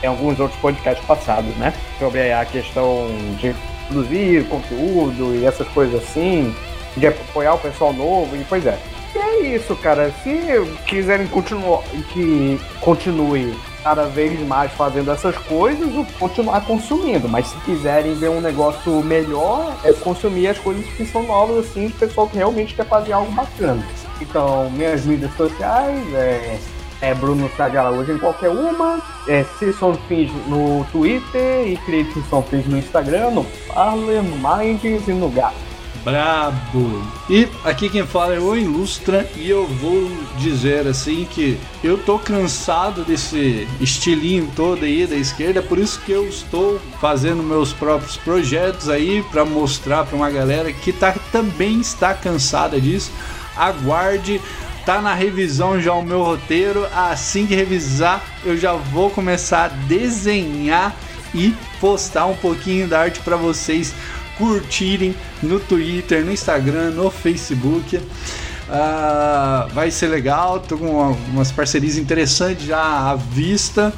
[0.00, 1.74] em alguns outros podcasts passados, né?
[1.98, 3.08] Sobre a questão
[3.40, 3.52] de
[3.88, 6.54] produzir conteúdo e essas coisas assim,
[6.96, 8.78] de apoiar o pessoal novo, e pois é.
[9.16, 10.12] E é isso, cara.
[10.22, 10.38] Se
[10.86, 11.82] quiserem continuar
[12.12, 13.52] que continue
[13.82, 17.28] cada vez mais fazendo essas coisas, o continuar consumindo.
[17.28, 21.88] Mas se quiserem ver um negócio melhor, é consumir as coisas que são novas, assim,
[21.88, 23.84] de pessoal que realmente quer fazer algo bacana.
[24.20, 26.58] Então, minhas mídias sociais é,
[27.00, 32.66] é Bruno Sagala hoje em qualquer uma, é Cison Fins no Twitter e Creative Fins
[32.66, 35.69] no Instagram, no Parler, no Minds e no Gato.
[36.04, 37.02] Brabo!
[37.28, 42.18] E aqui quem fala é o Ilustra e eu vou dizer assim que eu tô
[42.18, 48.16] cansado desse estilinho todo aí da esquerda, por isso que eu estou fazendo meus próprios
[48.16, 53.12] projetos aí para mostrar para uma galera que tá, também está cansada disso.
[53.54, 54.40] Aguarde
[54.86, 56.86] tá na revisão já o meu roteiro.
[56.94, 60.96] Assim que revisar, eu já vou começar a desenhar
[61.34, 63.94] e postar um pouquinho da arte para vocês
[64.40, 67.96] curtirem no Twitter, no Instagram, no Facebook.
[67.96, 73.92] Uh, vai ser legal, tô com uma, umas parcerias interessantes já à vista.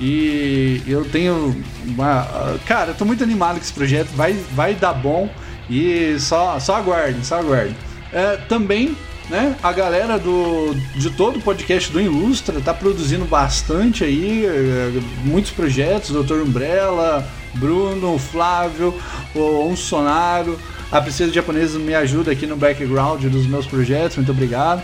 [0.00, 2.26] E eu tenho uma.
[2.66, 5.30] Cara, eu tô muito animado com esse projeto, vai, vai dar bom.
[5.70, 7.76] E só, só aguardem, só aguardem.
[8.12, 8.96] Uh, também
[9.28, 9.56] né?
[9.62, 15.50] A galera do, de todo o podcast do Ilustra tá produzindo bastante aí, eh, muitos
[15.50, 18.94] projetos, Doutor Umbrella, Bruno, Flávio,
[19.34, 20.58] o Um Sonaro.
[20.92, 24.82] A Princesa Japonesa me ajuda aqui no background dos meus projetos, muito obrigado.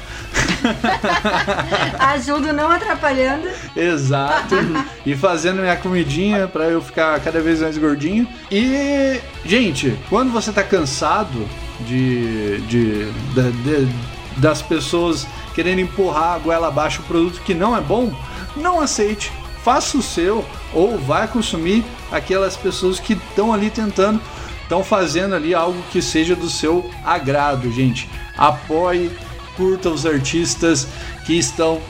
[1.99, 3.49] Ajudo não atrapalhando.
[3.77, 4.57] Exato.
[5.07, 8.27] e fazendo minha comidinha para eu ficar cada vez mais gordinho.
[8.51, 11.47] E, gente, quando você tá cansado
[11.87, 17.77] de, de, de, de das pessoas querendo empurrar a goela abaixo o produto que não
[17.77, 18.13] é bom,
[18.57, 19.31] não aceite.
[19.65, 24.21] Faça o seu ou vai consumir aquelas pessoas que estão ali tentando,
[24.63, 28.09] estão fazendo ali algo que seja do seu agrado, gente.
[28.37, 29.11] Apoie,
[29.57, 30.87] curta os artistas
[31.27, 31.81] que estão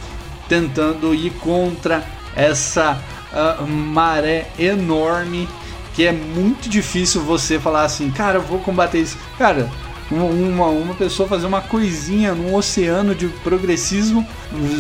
[0.48, 2.04] tentando ir contra
[2.34, 3.00] essa
[3.32, 5.48] uh, maré enorme
[5.94, 9.18] que é muito difícil você falar assim, cara, eu vou combater isso.
[9.36, 9.68] Cara,
[10.10, 14.26] uma, uma pessoa fazer uma coisinha num oceano de progressismo,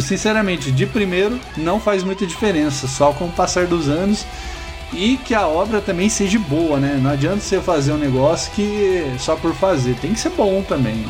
[0.00, 4.26] sinceramente, de primeiro não faz muita diferença, só com o passar dos anos
[4.92, 6.98] e que a obra também seja boa, né?
[7.00, 11.04] Não adianta você fazer um negócio que só por fazer, tem que ser bom também,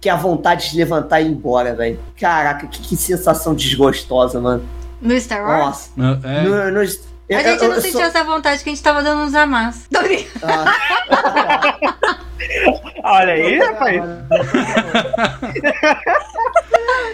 [0.00, 1.98] Que a vontade de levantar e ir embora, velho.
[2.18, 4.62] Caraca, que, que, sensação desgostosa, mano.
[5.00, 5.90] No Star Wars?
[5.96, 6.26] Nossa.
[6.26, 6.42] É.
[6.42, 6.88] No, no,
[7.34, 8.08] a gente não eu, sentiu sou...
[8.08, 9.86] essa vontade que a gente tava dando uns amassos.
[9.88, 9.98] Tô
[10.42, 12.18] ah.
[13.04, 14.02] Olha aí, rapaz.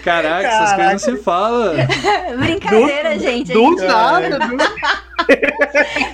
[0.04, 1.74] Caraca, essas coisas não se falam.
[2.38, 3.52] Brincadeira, do, gente.
[3.52, 4.38] Do nada.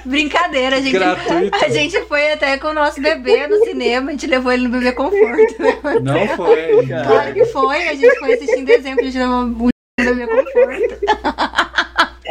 [0.04, 0.92] Brincadeira, gente.
[0.92, 1.64] Gratuito.
[1.64, 4.70] A gente foi até com o nosso bebê no cinema, a gente levou ele no
[4.70, 5.56] bebê conforto.
[6.02, 7.06] Não foi, cara.
[7.06, 11.00] Claro que foi, a gente foi assistir em dezembro, a gente levou no bebê conforto.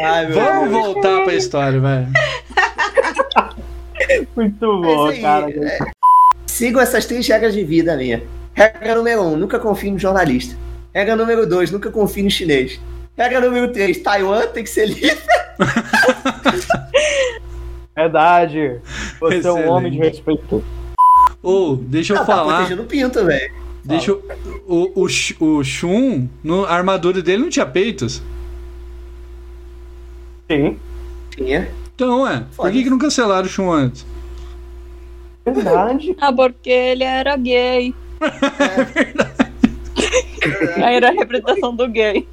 [0.02, 0.84] Ai, Vamos Deus.
[0.84, 2.06] voltar pra história, velho.
[4.36, 5.50] Muito bom, aí, cara.
[5.50, 5.78] É
[6.60, 8.22] sigam essas três regras de vida minha.
[8.52, 10.54] Regra número um, nunca confie no jornalista.
[10.94, 12.78] Regra número dois, nunca confie no chinês.
[13.16, 15.18] Regra número três, Taiwan tem que ser livre.
[17.96, 18.78] Verdade.
[19.18, 19.66] Você é Excelente.
[19.66, 20.62] um homem de respeito.
[21.42, 22.56] Ou, deixa eu Não, tá falar.
[22.56, 23.54] protegendo o pinto, velho.
[23.82, 24.22] Deixa eu,
[24.66, 28.22] o, o, o Shun, no, a armadura dele não tinha peitos.
[30.50, 30.76] Sim.
[31.30, 31.70] Tinha.
[31.94, 32.42] Então, é.
[32.56, 34.04] Por que, que não cancelaram o Shun antes?
[35.44, 36.16] Verdade.
[36.20, 37.94] Ah, porque ele era gay.
[40.82, 42.26] Aí era a representação do gay.